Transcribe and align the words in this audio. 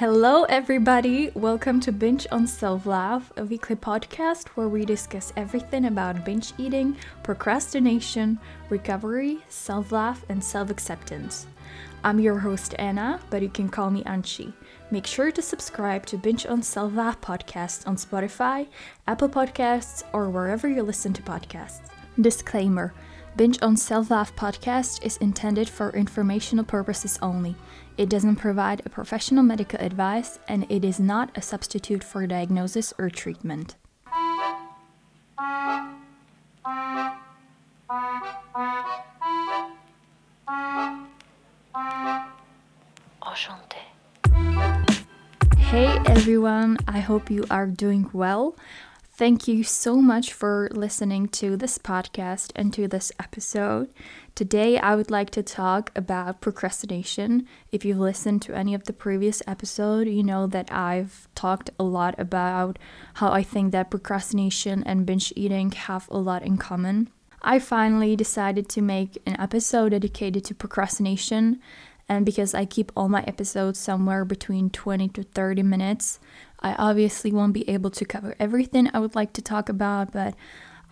Hello, 0.00 0.44
everybody. 0.44 1.30
Welcome 1.34 1.78
to 1.80 1.92
Binge 1.92 2.26
on 2.32 2.46
Self 2.46 2.86
Love, 2.86 3.30
a 3.36 3.44
weekly 3.44 3.76
podcast 3.76 4.48
where 4.54 4.66
we 4.66 4.86
discuss 4.86 5.30
everything 5.36 5.84
about 5.84 6.24
binge 6.24 6.54
eating, 6.56 6.96
procrastination, 7.22 8.38
recovery, 8.70 9.40
self 9.50 9.92
love, 9.92 10.24
and 10.30 10.42
self 10.42 10.70
acceptance. 10.70 11.46
I'm 12.02 12.18
your 12.18 12.38
host, 12.38 12.74
Anna, 12.78 13.20
but 13.28 13.42
you 13.42 13.50
can 13.50 13.68
call 13.68 13.90
me 13.90 14.02
Anchi. 14.04 14.54
Make 14.90 15.06
sure 15.06 15.30
to 15.30 15.42
subscribe 15.42 16.06
to 16.06 16.16
Binge 16.16 16.46
on 16.46 16.62
Self 16.62 16.94
Love 16.94 17.20
podcast 17.20 17.86
on 17.86 17.96
Spotify, 17.96 18.68
Apple 19.06 19.28
Podcasts, 19.28 20.02
or 20.14 20.30
wherever 20.30 20.66
you 20.66 20.82
listen 20.82 21.12
to 21.12 21.20
podcasts. 21.20 21.90
Disclaimer 22.18 22.94
Binge 23.36 23.58
on 23.62 23.76
Self 23.76 24.10
Love 24.10 24.34
podcast 24.34 25.04
is 25.04 25.18
intended 25.18 25.68
for 25.68 25.90
informational 25.90 26.64
purposes 26.64 27.18
only. 27.20 27.54
It 28.00 28.08
doesn't 28.08 28.36
provide 28.36 28.80
a 28.86 28.88
professional 28.88 29.42
medical 29.42 29.78
advice 29.78 30.38
and 30.48 30.64
it 30.70 30.86
is 30.86 30.98
not 30.98 31.36
a 31.36 31.42
substitute 31.42 32.02
for 32.02 32.26
diagnosis 32.26 32.94
or 32.96 33.10
treatment. 33.10 33.76
Hey 45.58 45.98
everyone, 46.06 46.78
I 46.88 47.00
hope 47.00 47.30
you 47.30 47.44
are 47.50 47.66
doing 47.66 48.08
well. 48.14 48.56
Thank 49.20 49.46
you 49.46 49.64
so 49.64 49.96
much 49.96 50.32
for 50.32 50.70
listening 50.72 51.28
to 51.28 51.54
this 51.54 51.76
podcast 51.76 52.52
and 52.56 52.72
to 52.72 52.88
this 52.88 53.12
episode. 53.20 53.92
Today, 54.34 54.78
I 54.78 54.94
would 54.94 55.10
like 55.10 55.28
to 55.32 55.42
talk 55.42 55.92
about 55.94 56.40
procrastination. 56.40 57.46
If 57.70 57.84
you've 57.84 57.98
listened 57.98 58.40
to 58.40 58.56
any 58.56 58.72
of 58.72 58.84
the 58.84 58.94
previous 58.94 59.42
episode, 59.46 60.08
you 60.08 60.22
know 60.22 60.46
that 60.46 60.72
I've 60.72 61.28
talked 61.34 61.68
a 61.78 61.84
lot 61.84 62.14
about 62.18 62.78
how 63.12 63.30
I 63.30 63.42
think 63.42 63.72
that 63.72 63.90
procrastination 63.90 64.82
and 64.84 65.04
binge 65.04 65.34
eating 65.36 65.72
have 65.72 66.08
a 66.10 66.16
lot 66.16 66.42
in 66.42 66.56
common. 66.56 67.10
I 67.42 67.58
finally 67.58 68.16
decided 68.16 68.70
to 68.70 68.80
make 68.80 69.20
an 69.26 69.38
episode 69.38 69.90
dedicated 69.90 70.46
to 70.46 70.54
procrastination 70.54 71.60
and 72.10 72.26
because 72.26 72.54
I 72.54 72.64
keep 72.64 72.90
all 72.96 73.08
my 73.08 73.22
episodes 73.22 73.78
somewhere 73.78 74.24
between 74.24 74.68
20 74.68 75.10
to 75.10 75.22
30 75.22 75.62
minutes, 75.62 76.18
I 76.58 76.74
obviously 76.74 77.30
won't 77.30 77.52
be 77.52 77.70
able 77.70 77.90
to 77.90 78.04
cover 78.04 78.34
everything 78.40 78.90
I 78.92 78.98
would 78.98 79.14
like 79.14 79.32
to 79.34 79.42
talk 79.42 79.68
about, 79.68 80.10
but 80.10 80.34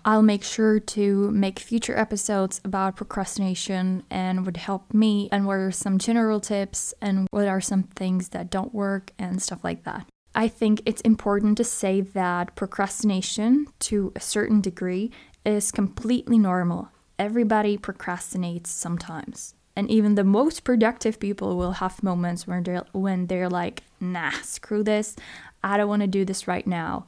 I'll 0.05 0.22
make 0.22 0.44
sure 0.44 0.78
to 0.78 1.30
make 1.33 1.58
future 1.58 1.98
episodes 1.98 2.60
about 2.64 2.94
procrastination 2.94 4.05
and 4.08 4.47
would 4.47 4.58
help 4.58 4.94
me 4.94 5.28
and 5.33 5.44
what 5.44 5.55
are 5.55 5.72
some 5.72 5.98
general 5.98 6.38
tips 6.38 6.94
and 7.02 7.27
what 7.32 7.48
are 7.48 7.60
some 7.60 7.82
things 7.82 8.28
that 8.28 8.48
don't 8.48 8.72
work 8.72 9.10
and 9.19 9.42
stuff 9.42 9.64
like 9.64 9.82
that. 9.82 10.06
I 10.36 10.47
think 10.47 10.82
it's 10.86 11.00
important 11.00 11.56
to 11.56 11.64
say 11.64 12.00
that 12.00 12.55
procrastination, 12.55 13.66
to 13.80 14.12
a 14.14 14.20
certain 14.20 14.60
degree, 14.60 15.10
is 15.44 15.72
completely 15.72 16.38
normal. 16.38 16.91
Everybody 17.19 17.77
procrastinates 17.77 18.69
sometimes. 18.69 19.56
And 19.79 19.89
even 19.89 20.17
the 20.17 20.25
most 20.25 20.65
productive 20.65 21.21
people 21.21 21.57
will 21.57 21.79
have 21.79 22.03
moments 22.03 22.48
when 22.48 22.65
they're 22.65 22.84
when 22.91 23.29
they're 23.29 23.48
like, 23.48 23.84
"Nah, 24.01 24.33
screw 24.43 24.83
this. 24.83 25.15
I 25.62 25.77
don't 25.77 25.89
want 25.89 26.03
to 26.03 26.09
do 26.09 26.25
this 26.25 26.48
right 26.48 26.67
now." 26.67 27.07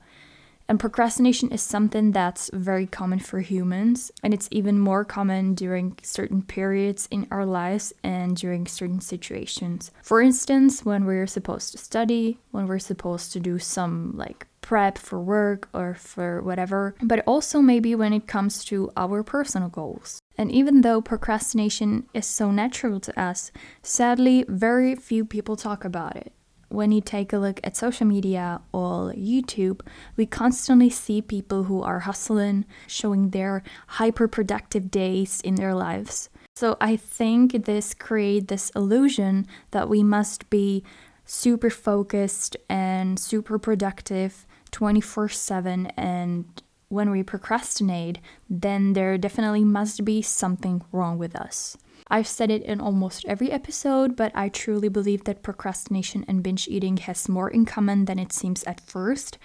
And 0.69 0.79
procrastination 0.79 1.51
is 1.51 1.63
something 1.63 2.13
that's 2.13 2.49
very 2.55 2.87
common 2.87 3.19
for 3.19 3.41
humans, 3.41 4.13
and 4.23 4.33
it's 4.33 4.47
even 4.53 4.79
more 4.79 5.05
common 5.05 5.55
during 5.55 5.99
certain 6.05 6.43
periods 6.43 7.09
in 7.11 7.27
our 7.33 7.45
lives 7.45 7.93
and 8.05 8.37
during 8.37 8.69
certain 8.69 9.01
situations. 9.01 9.91
For 10.01 10.21
instance, 10.23 10.85
when 10.85 11.05
we're 11.07 11.27
supposed 11.27 11.73
to 11.73 11.79
study, 11.79 12.39
when 12.53 12.69
we're 12.69 12.79
supposed 12.79 13.33
to 13.33 13.41
do 13.41 13.59
some 13.59 14.15
like 14.17 14.47
prep 14.61 14.97
for 14.97 15.19
work 15.19 15.69
or 15.75 15.95
for 15.95 16.41
whatever, 16.41 16.95
but 17.03 17.25
also 17.27 17.61
maybe 17.61 17.97
when 17.97 18.13
it 18.13 18.29
comes 18.29 18.65
to 18.67 18.93
our 18.97 19.25
personal 19.25 19.71
goals. 19.71 20.20
And 20.39 20.51
even 20.51 20.81
though 20.81 21.01
procrastination 21.01 22.07
is 22.15 22.27
so 22.27 22.51
natural 22.51 23.01
to 23.01 23.21
us, 23.21 23.53
sadly, 23.83 24.45
very 24.49 24.95
few 24.95 25.25
people 25.25 25.57
talk 25.57 25.85
about 25.85 26.17
it 26.17 26.33
when 26.71 26.93
you 26.93 27.01
take 27.01 27.33
a 27.33 27.39
look 27.39 27.61
at 27.65 27.77
social 27.77 28.07
media 28.07 28.61
or 28.73 29.13
YouTube, 29.13 29.81
we 30.17 30.25
constantly 30.25 30.89
see 30.89 31.21
people 31.21 31.65
who 31.65 31.83
are 31.83 32.01
hustling, 32.01 32.65
showing 32.87 33.31
their 33.31 33.63
hyper 33.89 34.29
productive 34.29 34.91
days 34.91 35.41
in 35.43 35.57
their 35.57 35.75
lives. 35.75 36.31
So 36.55 36.77
I 36.81 36.97
think 36.97 37.65
this 37.65 37.93
creates 37.93 38.47
this 38.47 38.71
illusion 38.71 39.47
that 39.73 39.89
we 39.89 40.03
must 40.03 40.49
be 40.49 40.85
super 41.25 41.71
focused 41.71 42.57
and 42.69 43.19
super 43.19 43.59
productive 43.59 44.47
24 44.71 45.29
7 45.29 45.87
and 45.97 46.63
when 46.91 47.11
we 47.11 47.23
procrastinate, 47.23 48.19
then 48.51 48.93
there 48.93 49.17
definitely 49.17 49.65
must 49.65 50.05
be 50.05 50.21
something 50.21 50.83
wrong 50.93 51.17
with 51.17 51.35
us. 51.35 51.79
I've 52.09 52.27
said 52.27 52.51
it 52.51 52.65
in 52.65 52.81
almost 52.81 53.25
every 53.27 53.53
episode, 53.53 54.17
but 54.17 54.33
I 54.35 54.49
truly 54.49 54.89
believe 54.89 55.25
that 55.25 55.45
procrastination 55.45 56.25
and 56.27 56.43
binge 56.43 56.67
eating 56.67 56.97
has 56.99 57.29
more 57.29 57.49
in 57.49 57.65
common 57.65 58.07
than 58.07 58.19
it 58.19 58.33
seems 58.33 58.65
at 58.65 58.81
first. 58.81 59.39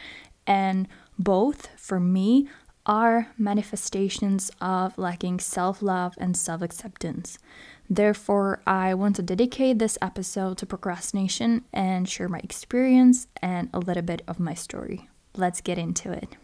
And 0.48 0.88
both, 1.20 1.70
for 1.78 2.00
me, 2.00 2.50
are 2.88 3.32
manifestations 3.38 4.52
of 4.60 4.98
lacking 4.98 5.40
self 5.40 5.84
love 5.84 6.16
and 6.18 6.36
self 6.36 6.64
acceptance. 6.64 7.38
Therefore, 7.88 8.62
I 8.66 8.96
want 8.96 9.16
to 9.18 9.22
dedicate 9.22 9.78
this 9.78 10.00
episode 10.02 10.58
to 10.58 10.66
procrastination 10.66 11.66
and 11.72 12.10
share 12.10 12.28
my 12.28 12.40
experience 12.40 13.28
and 13.44 13.70
a 13.72 13.80
little 13.80 14.04
bit 14.04 14.24
of 14.28 14.40
my 14.40 14.56
story. 14.56 15.08
Let's 15.36 15.62
get 15.62 15.78
into 15.78 16.12
it. 16.12 16.36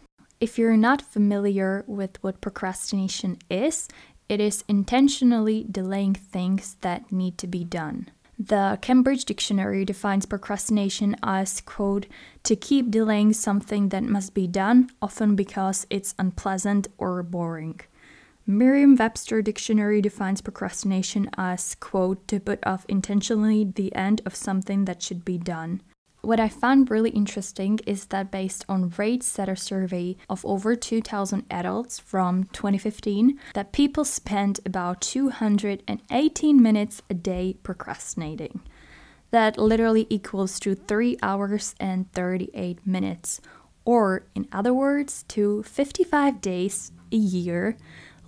If 0.42 0.58
you're 0.58 0.76
not 0.76 1.00
familiar 1.00 1.84
with 1.86 2.20
what 2.20 2.40
procrastination 2.40 3.38
is, 3.48 3.86
it 4.28 4.40
is 4.40 4.64
intentionally 4.66 5.64
delaying 5.70 6.14
things 6.14 6.78
that 6.80 7.12
need 7.12 7.38
to 7.38 7.46
be 7.46 7.62
done. 7.62 8.10
The 8.40 8.76
Cambridge 8.82 9.24
Dictionary 9.24 9.84
defines 9.84 10.26
procrastination 10.26 11.14
as, 11.22 11.60
quote, 11.60 12.06
to 12.42 12.56
keep 12.56 12.90
delaying 12.90 13.34
something 13.34 13.90
that 13.90 14.02
must 14.02 14.34
be 14.34 14.48
done, 14.48 14.90
often 15.00 15.36
because 15.36 15.86
it's 15.90 16.16
unpleasant 16.18 16.88
or 16.98 17.22
boring. 17.22 17.80
Merriam 18.44 18.96
Webster 18.96 19.42
Dictionary 19.42 20.02
defines 20.02 20.40
procrastination 20.40 21.30
as, 21.38 21.76
quote, 21.76 22.26
to 22.26 22.40
put 22.40 22.58
off 22.66 22.84
intentionally 22.88 23.62
the 23.62 23.94
end 23.94 24.20
of 24.26 24.34
something 24.34 24.86
that 24.86 25.04
should 25.04 25.24
be 25.24 25.38
done. 25.38 25.82
What 26.24 26.38
I 26.38 26.48
found 26.48 26.88
really 26.88 27.10
interesting 27.10 27.80
is 27.84 28.06
that 28.06 28.30
based 28.30 28.64
on 28.68 28.90
RateSetter 28.90 29.58
survey 29.58 30.16
of 30.30 30.46
over 30.46 30.76
2000 30.76 31.44
adults 31.50 31.98
from 31.98 32.44
2015, 32.52 33.40
that 33.54 33.72
people 33.72 34.04
spend 34.04 34.60
about 34.64 35.00
218 35.00 36.62
minutes 36.62 37.02
a 37.10 37.14
day 37.14 37.56
procrastinating. 37.64 38.60
That 39.32 39.58
literally 39.58 40.06
equals 40.10 40.60
to 40.60 40.76
3 40.76 41.18
hours 41.22 41.74
and 41.80 42.10
38 42.12 42.86
minutes, 42.86 43.40
or 43.84 44.24
in 44.36 44.46
other 44.52 44.72
words, 44.72 45.24
to 45.30 45.64
55 45.64 46.40
days 46.40 46.92
a 47.10 47.16
year 47.16 47.76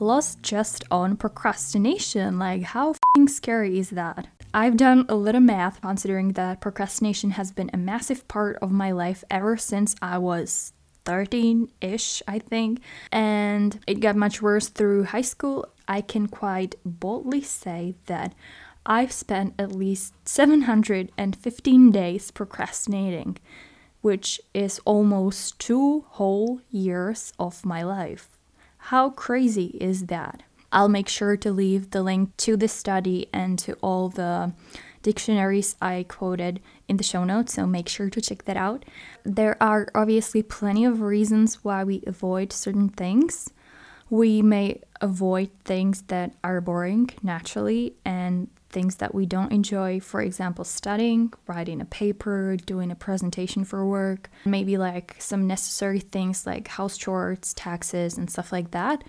lost 0.01 0.43
just 0.43 0.83
on 0.91 1.17
procrastination. 1.17 2.41
Like, 2.41 2.63
how 2.63 2.95
scary 3.29 3.79
is 3.79 3.91
that? 3.91 4.27
I've 4.57 4.77
done 4.77 5.05
a 5.09 5.17
little 5.17 5.41
math 5.41 5.81
considering 5.81 6.35
that 6.35 6.61
procrastination 6.61 7.33
has 7.33 7.51
been 7.51 7.71
a 7.73 7.77
massive 7.77 8.29
part 8.29 8.57
of 8.63 8.71
my 8.71 8.93
life 8.93 9.25
ever 9.29 9.57
since 9.57 9.97
I 10.01 10.19
was 10.19 10.73
13 11.07 11.73
ish, 11.81 12.23
I 12.29 12.39
think, 12.39 12.81
and 13.11 13.81
it 13.89 13.99
got 13.99 14.15
much 14.15 14.41
worse 14.41 14.69
through 14.69 15.07
high 15.07 15.23
school. 15.23 15.67
I 15.89 16.03
can 16.03 16.29
quite 16.29 16.77
boldly 16.85 17.43
say 17.43 17.97
that 18.07 18.33
I've 18.87 19.11
spent 19.11 19.55
at 19.59 19.73
least 19.73 20.15
715 20.25 21.91
days 21.91 22.31
procrastinating, 22.31 23.39
which 24.03 24.41
is 24.55 24.81
almost 24.85 25.59
two 25.59 26.05
whole 26.11 26.61
years 26.71 27.33
of 27.41 27.67
my 27.67 27.83
life. 27.83 28.39
How 28.77 29.11
crazy 29.11 29.77
is 29.81 30.07
that? 30.07 30.45
I'll 30.75 30.89
make 30.89 31.09
sure 31.09 31.37
to 31.37 31.53
leave 31.53 31.91
the 31.91 32.03
link 32.03 32.37
to 32.39 32.57
this 32.57 32.73
study 32.73 33.29
and 33.33 33.57
to 33.61 33.75
all 33.75 34.09
the 34.09 34.53
dictionaries 35.03 35.77
I 35.81 36.05
quoted 36.09 36.61
in 36.89 36.97
the 36.97 37.05
show 37.05 37.23
notes, 37.23 37.55
so 37.55 37.65
make 37.65 37.89
sure 37.89 38.11
to 38.11 38.21
check 38.21 38.45
that 38.47 38.57
out. 38.57 38.85
There 39.23 39.57
are 39.63 39.87
obviously 39.95 40.43
plenty 40.43 40.85
of 40.85 41.01
reasons 41.01 41.63
why 41.63 41.85
we 41.85 42.03
avoid 42.09 42.53
certain 42.53 42.89
things. 42.89 43.51
We 44.11 44.43
may 44.43 44.81
avoid 45.01 45.51
things 45.65 46.03
that 46.09 46.35
are 46.43 46.61
boring 46.61 47.11
naturally 47.23 47.95
and 48.05 48.49
things 48.75 48.97
that 48.97 49.15
we 49.15 49.25
don't 49.25 49.53
enjoy, 49.53 50.01
for 50.01 50.21
example, 50.21 50.65
studying, 50.65 51.33
writing 51.47 51.81
a 51.81 51.85
paper, 51.87 52.57
doing 52.57 52.91
a 52.91 52.97
presentation 52.97 53.65
for 53.65 53.87
work, 53.87 54.29
maybe 54.45 54.77
like 54.77 55.17
some 55.19 55.47
necessary 55.47 56.01
things 56.01 56.47
like 56.47 56.69
house 56.69 56.99
chores, 56.99 57.55
taxes, 57.55 58.19
and 58.19 58.29
stuff 58.29 58.53
like 58.53 58.73
that. 58.73 59.05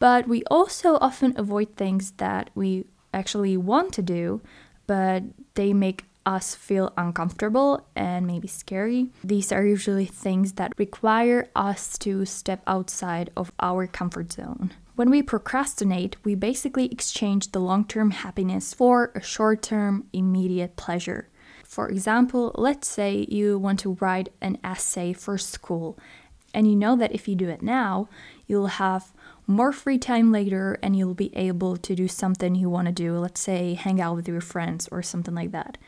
But 0.00 0.26
we 0.26 0.42
also 0.50 0.96
often 0.96 1.34
avoid 1.36 1.76
things 1.76 2.12
that 2.16 2.50
we 2.54 2.86
actually 3.14 3.56
want 3.56 3.92
to 3.92 4.02
do, 4.02 4.40
but 4.86 5.22
they 5.54 5.72
make 5.72 6.06
us 6.26 6.54
feel 6.54 6.92
uncomfortable 6.96 7.86
and 7.96 8.26
maybe 8.26 8.48
scary. 8.48 9.08
These 9.24 9.52
are 9.52 9.64
usually 9.64 10.06
things 10.06 10.54
that 10.54 10.72
require 10.78 11.48
us 11.54 11.98
to 11.98 12.24
step 12.24 12.62
outside 12.66 13.30
of 13.36 13.52
our 13.60 13.86
comfort 13.86 14.32
zone. 14.32 14.72
When 15.00 15.08
we 15.08 15.22
procrastinate, 15.22 16.16
we 16.24 16.34
basically 16.34 16.92
exchange 16.92 17.52
the 17.52 17.58
long 17.58 17.86
term 17.86 18.10
happiness 18.10 18.74
for 18.74 19.12
a 19.14 19.22
short 19.22 19.62
term, 19.62 20.06
immediate 20.12 20.76
pleasure. 20.76 21.30
For 21.64 21.88
example, 21.88 22.52
let's 22.54 22.86
say 22.86 23.24
you 23.30 23.58
want 23.58 23.80
to 23.80 23.96
write 24.02 24.28
an 24.42 24.58
essay 24.62 25.14
for 25.14 25.38
school, 25.38 25.98
and 26.52 26.68
you 26.68 26.76
know 26.76 26.96
that 26.96 27.12
if 27.12 27.26
you 27.26 27.34
do 27.34 27.48
it 27.48 27.62
now, 27.62 28.10
you'll 28.46 28.76
have 28.76 29.14
more 29.46 29.72
free 29.72 29.96
time 29.96 30.32
later 30.32 30.78
and 30.82 30.94
you'll 30.94 31.14
be 31.14 31.34
able 31.34 31.78
to 31.78 31.94
do 31.94 32.06
something 32.06 32.54
you 32.54 32.68
want 32.68 32.86
to 32.88 32.92
do, 32.92 33.16
let's 33.16 33.40
say 33.40 33.72
hang 33.72 34.02
out 34.02 34.16
with 34.16 34.28
your 34.28 34.42
friends 34.42 34.86
or 34.92 35.02
something 35.02 35.34
like 35.34 35.52
that. 35.52 35.78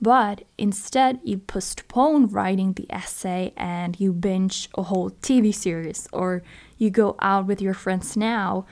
But 0.00 0.44
instead, 0.58 1.18
you 1.24 1.38
postpone 1.38 2.28
writing 2.28 2.74
the 2.74 2.86
essay 2.88 3.52
and 3.56 3.98
you 3.98 4.12
binge 4.12 4.68
a 4.76 4.84
whole 4.84 5.10
TV 5.10 5.52
series, 5.52 6.06
or 6.12 6.44
you 6.78 6.90
go 6.90 7.16
out 7.20 7.46
with 7.46 7.60
your 7.60 7.74
friends 7.74 8.16
now 8.16 8.66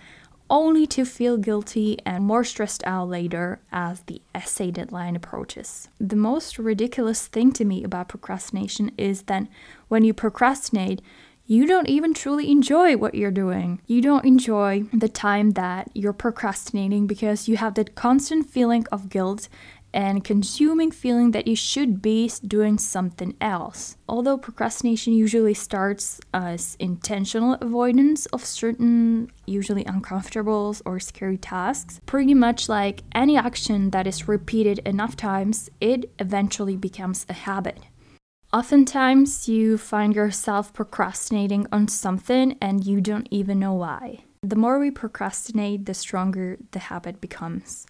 only 0.53 0.87
to 0.87 1.05
feel 1.05 1.39
guilty 1.39 1.99
and 2.05 2.23
more 2.23 2.45
stressed 2.45 2.85
out 2.85 3.09
later 3.09 3.59
as 3.73 4.03
the 4.03 4.21
essay 4.35 4.71
deadline 4.71 5.17
approaches. 5.17 5.89
The 5.99 6.15
most 6.15 6.59
ridiculous 6.59 7.27
thing 7.27 7.53
to 7.53 7.65
me 7.65 7.83
about 7.83 8.09
procrastination 8.09 8.91
is 8.99 9.23
that 9.23 9.49
when 9.89 10.05
you 10.05 10.13
procrastinate, 10.13 11.01
you 11.47 11.67
don't 11.67 11.89
even 11.89 12.13
truly 12.13 12.51
enjoy 12.51 12.97
what 12.99 13.15
you're 13.15 13.31
doing. 13.31 13.81
You 13.87 14.03
don't 14.03 14.27
enjoy 14.27 14.85
the 14.93 15.09
time 15.09 15.53
that 15.53 15.91
you're 15.95 16.13
procrastinating 16.13 17.07
because 17.07 17.49
you 17.49 17.57
have 17.57 17.75
that 17.75 17.95
constant 17.95 18.49
feeling 18.49 18.87
of 18.93 19.09
guilt 19.09 19.49
and 19.95 20.25
consuming 20.25 20.91
feeling 20.91 21.33
that 21.33 21.47
you 21.47 21.57
should 21.57 22.01
be 22.01 22.31
doing 22.47 22.79
something 22.79 23.37
else. 23.41 23.97
Although 24.09 24.39
procrastination 24.39 25.13
usually 25.13 25.55
starts 25.55 26.21
as 26.33 26.77
intentional 26.79 27.55
avoidance 27.55 28.27
of 28.27 28.45
certain, 28.45 29.31
usually 29.47 29.85
uncomfortable 29.85 30.77
or 30.85 31.01
scary 31.01 31.39
tasks, 31.39 32.01
pretty 32.07 32.35
much 32.35 32.69
like 32.69 33.03
any 33.15 33.37
action 33.37 33.91
that 33.91 34.07
is 34.07 34.29
repeated 34.29 34.79
enough 34.81 35.17
times, 35.17 35.71
it 35.81 36.11
eventually 36.19 36.77
becomes 36.77 37.27
a 37.29 37.33
habit. 37.33 37.81
Oftentimes, 38.53 39.49
you 39.49 39.79
find 39.79 40.15
yourself 40.15 40.75
procrastinating 40.75 41.67
on 41.73 41.89
something 41.89 42.59
and 42.61 42.85
you 42.85 43.01
don't 43.01 43.27
even 43.31 43.59
know 43.59 43.73
why. 43.73 44.25
The 44.43 44.57
more 44.57 44.79
we 44.79 44.91
procrastinate, 44.91 45.87
the 45.87 45.95
stronger 45.95 46.59
the 46.73 46.81
habit 46.81 47.21
becomes. 47.21 47.87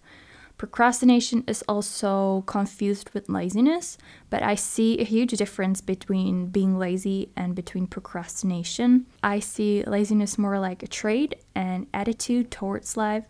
Procrastination 0.59 1.43
is 1.49 1.63
also 1.69 2.43
confused 2.43 3.11
with 3.15 3.29
laziness, 3.29 3.99
but 4.31 4.43
I 4.43 4.55
see 4.55 4.99
a 4.99 5.05
huge 5.05 5.33
difference 5.33 5.81
between 5.81 6.47
being 6.47 6.79
lazy 6.79 7.31
and 7.37 7.55
between 7.55 7.89
procrastination. 7.89 9.07
I 9.25 9.41
see 9.41 9.83
laziness 9.85 10.39
more 10.39 10.61
like 10.61 10.83
a 10.83 10.87
trait 10.87 11.35
and 11.55 11.89
attitude 11.93 12.53
towards 12.53 12.97
life, 12.97 13.25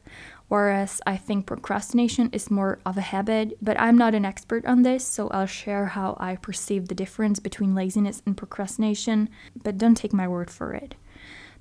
whereas 0.48 1.00
I 1.06 1.16
think 1.16 1.46
procrastination 1.46 2.28
is 2.32 2.50
more 2.50 2.78
of 2.84 2.98
a 2.98 3.00
habit. 3.00 3.56
But 3.62 3.80
I'm 3.80 3.96
not 3.96 4.14
an 4.14 4.26
expert 4.26 4.66
on 4.66 4.82
this, 4.82 5.06
so 5.06 5.28
I'll 5.28 5.46
share 5.46 5.86
how 5.86 6.19
I 6.20 6.36
perceive 6.36 6.88
the 6.88 6.94
difference 6.94 7.40
between 7.40 7.74
laziness 7.74 8.20
and 8.26 8.36
procrastination, 8.36 9.30
but 9.62 9.78
don't 9.78 9.94
take 9.94 10.12
my 10.12 10.28
word 10.28 10.50
for 10.50 10.74
it. 10.74 10.96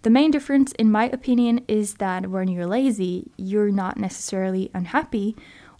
The 0.03 0.09
main 0.09 0.31
difference, 0.31 0.71
in 0.73 0.91
my 0.91 1.09
opinion, 1.09 1.63
is 1.67 1.95
that 1.95 2.27
when 2.27 2.47
you're 2.47 2.65
lazy, 2.65 3.31
you're 3.37 3.71
not 3.71 3.97
necessarily 3.97 4.71
unhappy 4.73 5.35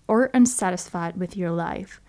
or 0.08 0.30
unsatisfied 0.34 1.18
with 1.18 1.36
your 1.36 1.52
life. 1.52 2.00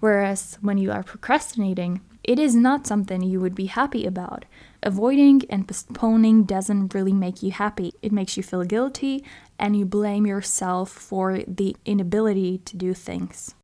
Whereas 0.00 0.58
when 0.60 0.78
you 0.78 0.90
are 0.90 1.04
procrastinating, 1.04 2.00
it 2.24 2.40
is 2.40 2.56
not 2.56 2.86
something 2.86 3.22
you 3.22 3.40
would 3.40 3.54
be 3.54 3.66
happy 3.66 4.04
about. 4.06 4.44
Avoiding 4.82 5.42
and 5.48 5.68
postponing 5.68 6.42
doesn't 6.42 6.94
really 6.94 7.12
make 7.12 7.42
you 7.42 7.52
happy. 7.52 7.92
It 8.02 8.10
makes 8.10 8.36
you 8.36 8.42
feel 8.42 8.64
guilty 8.64 9.24
and 9.58 9.76
you 9.76 9.84
blame 9.84 10.26
yourself 10.26 10.90
for 10.90 11.38
the 11.46 11.76
inability 11.84 12.58
to 12.58 12.76
do 12.76 12.94
things. 12.94 13.54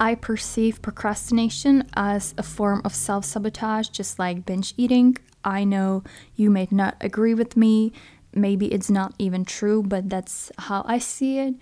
I 0.00 0.14
perceive 0.14 0.80
procrastination 0.80 1.84
as 1.94 2.34
a 2.38 2.42
form 2.42 2.80
of 2.84 2.94
self 2.94 3.26
sabotage, 3.26 3.88
just 3.88 4.18
like 4.18 4.46
binge 4.46 4.72
eating. 4.78 5.18
I 5.44 5.64
know 5.64 6.04
you 6.36 6.50
may 6.50 6.68
not 6.70 6.96
agree 7.00 7.34
with 7.34 7.56
me. 7.56 7.92
Maybe 8.34 8.72
it's 8.72 8.90
not 8.90 9.14
even 9.18 9.44
true, 9.44 9.82
but 9.82 10.08
that's 10.08 10.50
how 10.58 10.84
I 10.86 10.98
see 10.98 11.38
it. 11.38 11.54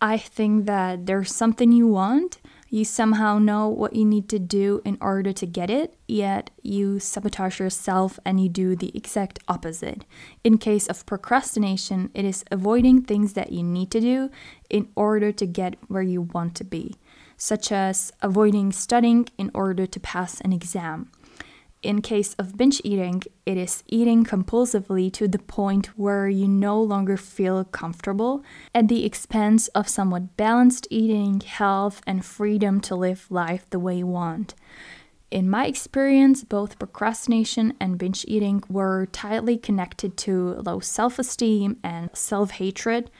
I 0.00 0.18
think 0.18 0.66
that 0.66 1.06
there's 1.06 1.34
something 1.34 1.72
you 1.72 1.86
want, 1.86 2.38
you 2.68 2.84
somehow 2.84 3.38
know 3.38 3.68
what 3.68 3.94
you 3.94 4.04
need 4.04 4.28
to 4.30 4.38
do 4.38 4.82
in 4.84 4.98
order 5.00 5.32
to 5.32 5.46
get 5.46 5.70
it, 5.70 5.94
yet 6.08 6.50
you 6.62 6.98
sabotage 6.98 7.58
yourself 7.58 8.18
and 8.24 8.38
you 8.38 8.48
do 8.48 8.74
the 8.74 8.90
exact 8.94 9.38
opposite. 9.48 10.04
In 10.42 10.58
case 10.58 10.88
of 10.88 11.06
procrastination, 11.06 12.10
it 12.14 12.24
is 12.24 12.44
avoiding 12.50 13.02
things 13.02 13.34
that 13.34 13.52
you 13.52 13.62
need 13.62 13.90
to 13.92 14.00
do 14.00 14.30
in 14.68 14.88
order 14.96 15.30
to 15.32 15.46
get 15.46 15.76
where 15.88 16.02
you 16.02 16.22
want 16.22 16.54
to 16.56 16.64
be, 16.64 16.96
such 17.36 17.70
as 17.70 18.12
avoiding 18.20 18.72
studying 18.72 19.28
in 19.38 19.50
order 19.54 19.86
to 19.86 20.00
pass 20.00 20.40
an 20.40 20.52
exam 20.52 21.10
in 21.84 22.00
case 22.00 22.34
of 22.34 22.56
binge 22.56 22.80
eating, 22.82 23.22
it 23.44 23.56
is 23.56 23.84
eating 23.86 24.24
compulsively 24.24 25.12
to 25.12 25.28
the 25.28 25.38
point 25.38 25.86
where 25.98 26.28
you 26.28 26.48
no 26.48 26.80
longer 26.80 27.16
feel 27.16 27.64
comfortable 27.64 28.42
at 28.74 28.88
the 28.88 29.04
expense 29.04 29.68
of 29.68 29.88
somewhat 29.88 30.36
balanced 30.36 30.86
eating, 30.90 31.40
health, 31.40 32.00
and 32.06 32.24
freedom 32.24 32.80
to 32.80 32.94
live 32.94 33.26
life 33.30 33.68
the 33.70 33.78
way 33.78 33.98
you 33.98 34.06
want. 34.06 34.54
In 35.30 35.50
my 35.50 35.66
experience, 35.66 36.44
both 36.44 36.78
procrastination 36.78 37.74
and 37.80 37.98
binge 37.98 38.24
eating 38.28 38.62
were 38.68 39.06
tightly 39.06 39.58
connected 39.58 40.16
to 40.18 40.54
low 40.64 40.80
self 40.80 41.18
esteem 41.18 41.78
and 41.82 42.10
self 42.14 42.52
hatred. 42.52 43.10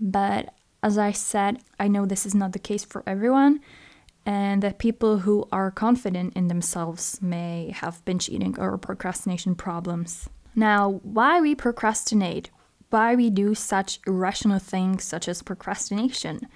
But 0.00 0.52
as 0.82 0.98
I 0.98 1.12
said, 1.12 1.62
I 1.78 1.88
know 1.88 2.04
this 2.04 2.26
is 2.26 2.34
not 2.34 2.52
the 2.52 2.58
case 2.58 2.84
for 2.84 3.02
everyone 3.06 3.60
and 4.24 4.62
that 4.62 4.78
people 4.78 5.18
who 5.18 5.48
are 5.50 5.70
confident 5.70 6.34
in 6.36 6.48
themselves 6.48 7.20
may 7.20 7.72
have 7.74 8.04
binge 8.04 8.28
eating 8.28 8.58
or 8.58 8.78
procrastination 8.78 9.54
problems. 9.54 10.28
Now, 10.54 11.00
why 11.02 11.40
we 11.40 11.54
procrastinate, 11.54 12.50
why 12.90 13.14
we 13.14 13.30
do 13.30 13.54
such 13.54 14.00
irrational 14.06 14.58
things 14.58 15.02
such 15.02 15.26
as 15.28 15.42
procrastination. 15.42 16.46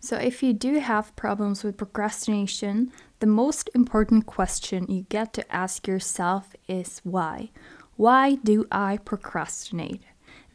So, 0.00 0.16
if 0.16 0.42
you 0.42 0.52
do 0.52 0.78
have 0.80 1.16
problems 1.16 1.64
with 1.64 1.76
procrastination, 1.76 2.92
the 3.20 3.26
most 3.26 3.70
important 3.74 4.26
question 4.26 4.86
you 4.88 5.06
get 5.08 5.32
to 5.34 5.54
ask 5.54 5.86
yourself 5.86 6.54
is 6.68 7.00
why? 7.02 7.50
Why 7.96 8.34
do 8.34 8.66
I 8.70 8.98
procrastinate? 8.98 10.02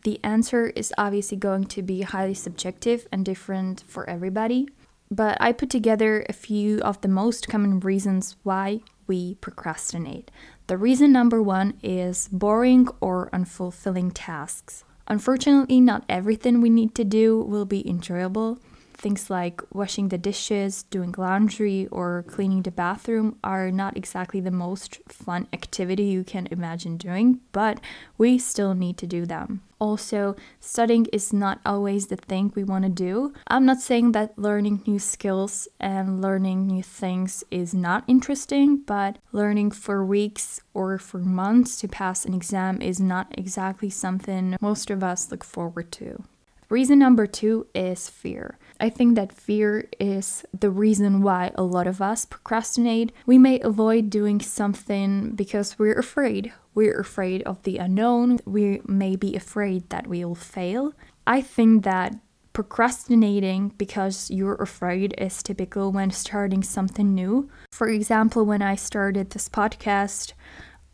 The 0.04 0.20
answer 0.24 0.68
is 0.68 0.94
obviously 0.98 1.38
going 1.38 1.66
to 1.66 1.82
be 1.82 2.02
highly 2.02 2.34
subjective 2.34 3.08
and 3.12 3.26
different 3.26 3.84
for 3.88 4.08
everybody 4.10 4.68
but 5.12 5.38
I 5.42 5.52
put 5.52 5.70
together 5.70 6.26
a 6.30 6.34
few 6.34 6.80
of 6.80 7.02
the 7.02 7.10
most 7.10 7.50
common 7.50 7.82
reasons 7.82 8.38
why 8.44 8.80
we 9.08 9.36
procrastinate. 9.36 10.32
The 10.68 10.78
reason 10.78 11.12
number 11.12 11.44
one 11.44 11.78
is 11.84 12.30
boring 12.30 12.88
or 13.02 13.30
unfulfilling 13.32 14.12
tasks. 14.14 14.86
Unfortunately, 15.08 15.82
not 15.82 16.06
everything 16.08 16.62
we 16.62 16.70
need 16.70 16.96
to 16.96 17.04
do 17.04 17.42
will 17.42 17.66
be 17.66 17.88
enjoyable. 17.88 18.60
Things 19.02 19.32
like 19.32 19.64
washing 19.74 20.10
the 20.10 20.20
dishes, 20.20 20.84
doing 20.84 21.16
laundry, 21.18 21.88
or 21.92 22.24
cleaning 22.28 22.62
the 22.62 22.70
bathroom 22.70 23.40
are 23.44 23.72
not 23.72 23.98
exactly 23.98 24.40
the 24.40 24.52
most 24.52 25.00
fun 25.08 25.48
activity 25.52 26.04
you 26.04 26.24
can 26.24 26.48
imagine 26.52 26.98
doing, 26.98 27.40
but 27.52 27.80
we 28.20 28.38
still 28.38 28.76
need 28.76 29.00
to 29.00 29.08
do 29.08 29.26
them. 29.26 29.62
Also, 29.80 30.36
studying 30.60 31.08
is 31.08 31.34
not 31.34 31.60
always 31.66 32.08
the 32.08 32.16
thing 32.16 32.54
we 32.54 32.64
want 32.64 32.84
to 32.84 32.92
do. 32.92 33.34
I'm 33.48 33.66
not 33.66 33.82
saying 33.82 34.12
that 34.12 34.38
learning 34.38 34.84
new 34.86 35.00
skills 35.00 35.68
and 35.80 36.22
learning 36.22 36.68
new 36.68 36.84
things 36.84 37.44
is 37.50 37.74
not 37.74 38.04
interesting, 38.08 38.84
but 38.86 39.18
learning 39.32 39.72
for 39.72 40.06
weeks 40.06 40.62
or 40.76 41.00
for 41.00 41.18
months 41.18 41.76
to 41.78 41.88
pass 41.88 42.24
an 42.24 42.36
exam 42.36 42.80
is 42.84 43.00
not 43.00 43.34
exactly 43.36 43.90
something 43.90 44.58
most 44.62 44.92
of 44.92 45.04
us 45.04 45.32
look 45.32 45.44
forward 45.44 45.92
to. 45.94 46.24
Reason 46.72 46.98
number 46.98 47.28
two 47.28 47.68
is 47.76 48.08
fear. 48.08 48.58
I 48.82 48.90
think 48.90 49.16
that 49.16 49.32
fear 49.32 49.88
is 50.00 50.44
the 50.60 50.72
reason 50.72 51.22
why 51.22 51.52
a 51.54 51.62
lot 51.62 51.86
of 51.86 52.02
us 52.02 52.26
procrastinate. 52.26 53.12
We 53.28 53.38
may 53.38 53.60
avoid 53.60 54.10
doing 54.10 54.42
something 54.42 55.36
because 55.36 55.78
we're 55.78 56.00
afraid. 56.00 56.52
We're 56.74 57.00
afraid 57.00 57.44
of 57.44 57.62
the 57.62 57.78
unknown. 57.78 58.40
We 58.44 58.82
may 58.88 59.16
be 59.16 59.36
afraid 59.36 59.88
that 59.92 60.08
we 60.08 60.26
will 60.26 60.34
fail. 60.34 60.94
I 61.28 61.42
think 61.42 61.84
that 61.84 62.16
procrastinating 62.54 63.70
because 63.78 64.32
you're 64.32 64.56
afraid 64.56 65.14
is 65.18 65.44
typical 65.44 65.92
when 65.92 66.10
starting 66.10 66.64
something 66.64 67.14
new. 67.14 67.50
For 67.72 67.88
example, 67.88 68.46
when 68.46 68.64
I 68.64 68.76
started 68.76 69.30
this 69.30 69.48
podcast, 69.48 70.34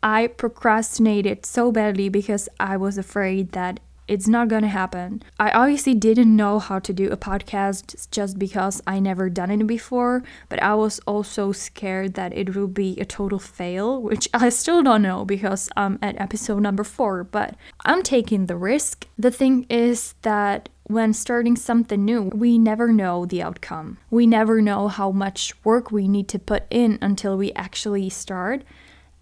I 0.02 0.28
procrastinated 0.28 1.46
so 1.46 1.72
badly 1.72 2.10
because 2.10 2.48
I 2.60 2.76
was 2.76 2.98
afraid 2.98 3.52
that 3.52 3.80
It's 4.08 4.26
not 4.26 4.48
gonna 4.48 4.68
happen. 4.68 5.22
I 5.38 5.50
obviously 5.50 5.94
didn't 5.94 6.34
know 6.34 6.58
how 6.58 6.78
to 6.78 6.92
do 6.94 7.10
a 7.10 7.16
podcast 7.16 8.10
just 8.10 8.38
because 8.38 8.80
I 8.86 9.00
never 9.00 9.28
done 9.28 9.50
it 9.50 9.66
before, 9.66 10.22
but 10.48 10.62
I 10.62 10.74
was 10.74 10.98
also 11.00 11.52
scared 11.52 12.14
that 12.14 12.32
it 12.32 12.56
will 12.56 12.68
be 12.68 12.98
a 12.98 13.04
total 13.04 13.38
fail, 13.38 14.00
which 14.00 14.26
I 14.34 14.48
still 14.48 14.82
don't 14.82 15.02
know 15.02 15.26
because 15.26 15.68
I'm 15.76 15.98
at 16.00 16.18
episode 16.18 16.62
number 16.62 16.84
four, 16.84 17.22
but 17.22 17.54
I'm 17.84 18.02
taking 18.02 18.46
the 18.46 18.56
risk. 18.56 19.06
The 19.18 19.30
thing 19.30 19.66
is 19.68 20.14
that 20.22 20.70
when 20.84 21.12
starting 21.12 21.54
something 21.54 22.02
new, 22.02 22.22
we 22.22 22.56
never 22.56 22.90
know 22.90 23.26
the 23.26 23.42
outcome. 23.42 23.98
We 24.10 24.26
never 24.26 24.62
know 24.62 24.88
how 24.88 25.10
much 25.10 25.52
work 25.64 25.92
we 25.92 26.08
need 26.08 26.28
to 26.28 26.38
put 26.38 26.64
in 26.70 26.98
until 27.02 27.36
we 27.36 27.52
actually 27.52 28.08
start. 28.08 28.64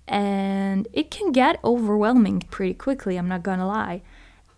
And 0.06 0.86
it 0.92 1.10
can 1.10 1.32
get 1.32 1.58
overwhelming 1.64 2.42
pretty 2.52 2.74
quickly, 2.74 3.16
I'm 3.16 3.26
not 3.26 3.42
gonna 3.42 3.66
lie. 3.66 4.02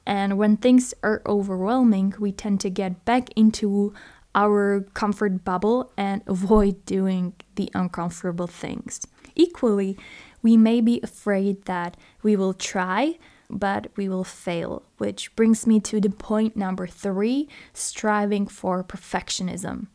And 0.09 0.39
when 0.39 0.57
things 0.57 0.95
are 1.03 1.21
overwhelming, 1.27 2.15
we 2.19 2.33
tend 2.33 2.61
to 2.63 2.71
get 2.71 3.05
back 3.05 3.29
into 3.37 3.93
our 4.35 4.87
comfort 4.95 5.45
bubble 5.45 5.93
and 5.99 6.23
avoid 6.27 6.87
doing 6.87 7.35
the 7.57 7.71
uncomfortable 7.75 8.47
things. 8.47 9.07
Equally, 9.35 9.99
we 10.41 10.57
may 10.57 10.81
be 10.81 10.99
afraid 11.03 11.67
that 11.67 11.95
we 12.23 12.37
will 12.37 12.55
try, 12.55 13.19
but 13.51 13.89
we 13.97 14.09
will 14.09 14.25
fail, 14.25 14.83
which 14.97 15.37
brings 15.37 15.67
me 15.67 15.79
to 15.81 16.01
the 16.01 16.09
point 16.09 16.57
number 16.57 16.87
three 16.87 17.47
striving 17.75 18.47
for 18.47 18.83
perfectionism. 18.83 19.89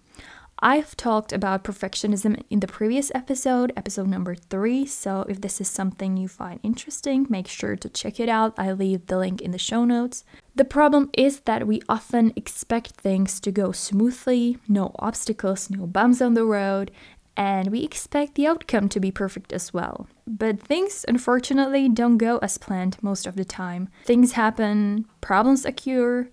I've 0.65 0.95
talked 0.95 1.33
about 1.33 1.65
perfectionism 1.65 2.41
in 2.49 2.61
the 2.61 2.67
previous 2.67 3.11
episode, 3.13 3.73
episode 3.75 4.07
number 4.07 4.33
three. 4.33 4.85
So 4.85 5.25
if 5.27 5.41
this 5.41 5.59
is 5.59 5.67
something 5.67 6.15
you 6.15 6.29
find 6.29 6.61
interesting, 6.63 7.27
make 7.29 7.49
sure 7.49 7.75
to 7.75 7.89
check 7.89 8.17
it 8.17 8.29
out. 8.29 8.53
I 8.57 8.71
leave 8.71 9.07
the 9.07 9.17
link 9.17 9.41
in 9.41 9.51
the 9.51 9.57
show 9.57 9.83
notes. 9.83 10.23
The 10.55 10.63
problem 10.63 11.09
is 11.17 11.41
that 11.41 11.67
we 11.67 11.81
often 11.89 12.31
expect 12.37 12.91
things 12.91 13.41
to 13.41 13.51
go 13.51 13.73
smoothly, 13.73 14.57
no 14.65 14.95
obstacles, 14.99 15.69
no 15.69 15.85
bumps 15.85 16.21
on 16.21 16.33
the 16.33 16.45
road, 16.45 16.91
and 17.35 17.69
we 17.69 17.83
expect 17.83 18.35
the 18.35 18.47
outcome 18.47 18.87
to 18.87 19.01
be 19.01 19.11
perfect 19.11 19.51
as 19.51 19.73
well. 19.73 20.07
But 20.25 20.61
things 20.61 21.03
unfortunately 21.09 21.89
don't 21.89 22.17
go 22.17 22.37
as 22.37 22.57
planned 22.57 22.95
most 23.01 23.27
of 23.27 23.35
the 23.35 23.43
time. 23.43 23.89
Things 24.05 24.33
happen, 24.33 25.07
problems 25.19 25.65
occur, 25.65 26.29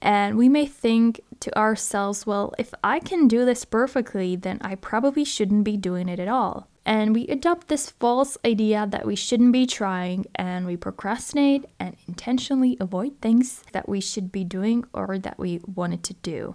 and 0.00 0.36
we 0.36 0.48
may 0.48 0.66
think 0.66 1.20
to 1.40 1.56
ourselves, 1.56 2.26
well, 2.26 2.52
if 2.58 2.74
I 2.82 2.98
can 2.98 3.28
do 3.28 3.44
this 3.44 3.64
perfectly, 3.64 4.36
then 4.36 4.58
I 4.60 4.74
probably 4.74 5.24
shouldn't 5.24 5.64
be 5.64 5.76
doing 5.76 6.08
it 6.08 6.20
at 6.20 6.28
all. 6.28 6.68
And 6.84 7.14
we 7.14 7.26
adopt 7.26 7.68
this 7.68 7.90
false 7.90 8.38
idea 8.46 8.86
that 8.90 9.06
we 9.06 9.14
shouldn't 9.14 9.52
be 9.52 9.66
trying 9.66 10.24
and 10.34 10.64
we 10.66 10.76
procrastinate 10.76 11.66
and 11.78 11.96
intentionally 12.06 12.78
avoid 12.80 13.20
things 13.20 13.62
that 13.72 13.88
we 13.88 14.00
should 14.00 14.32
be 14.32 14.42
doing 14.42 14.84
or 14.94 15.18
that 15.18 15.38
we 15.38 15.60
wanted 15.66 16.02
to 16.04 16.14
do. 16.14 16.54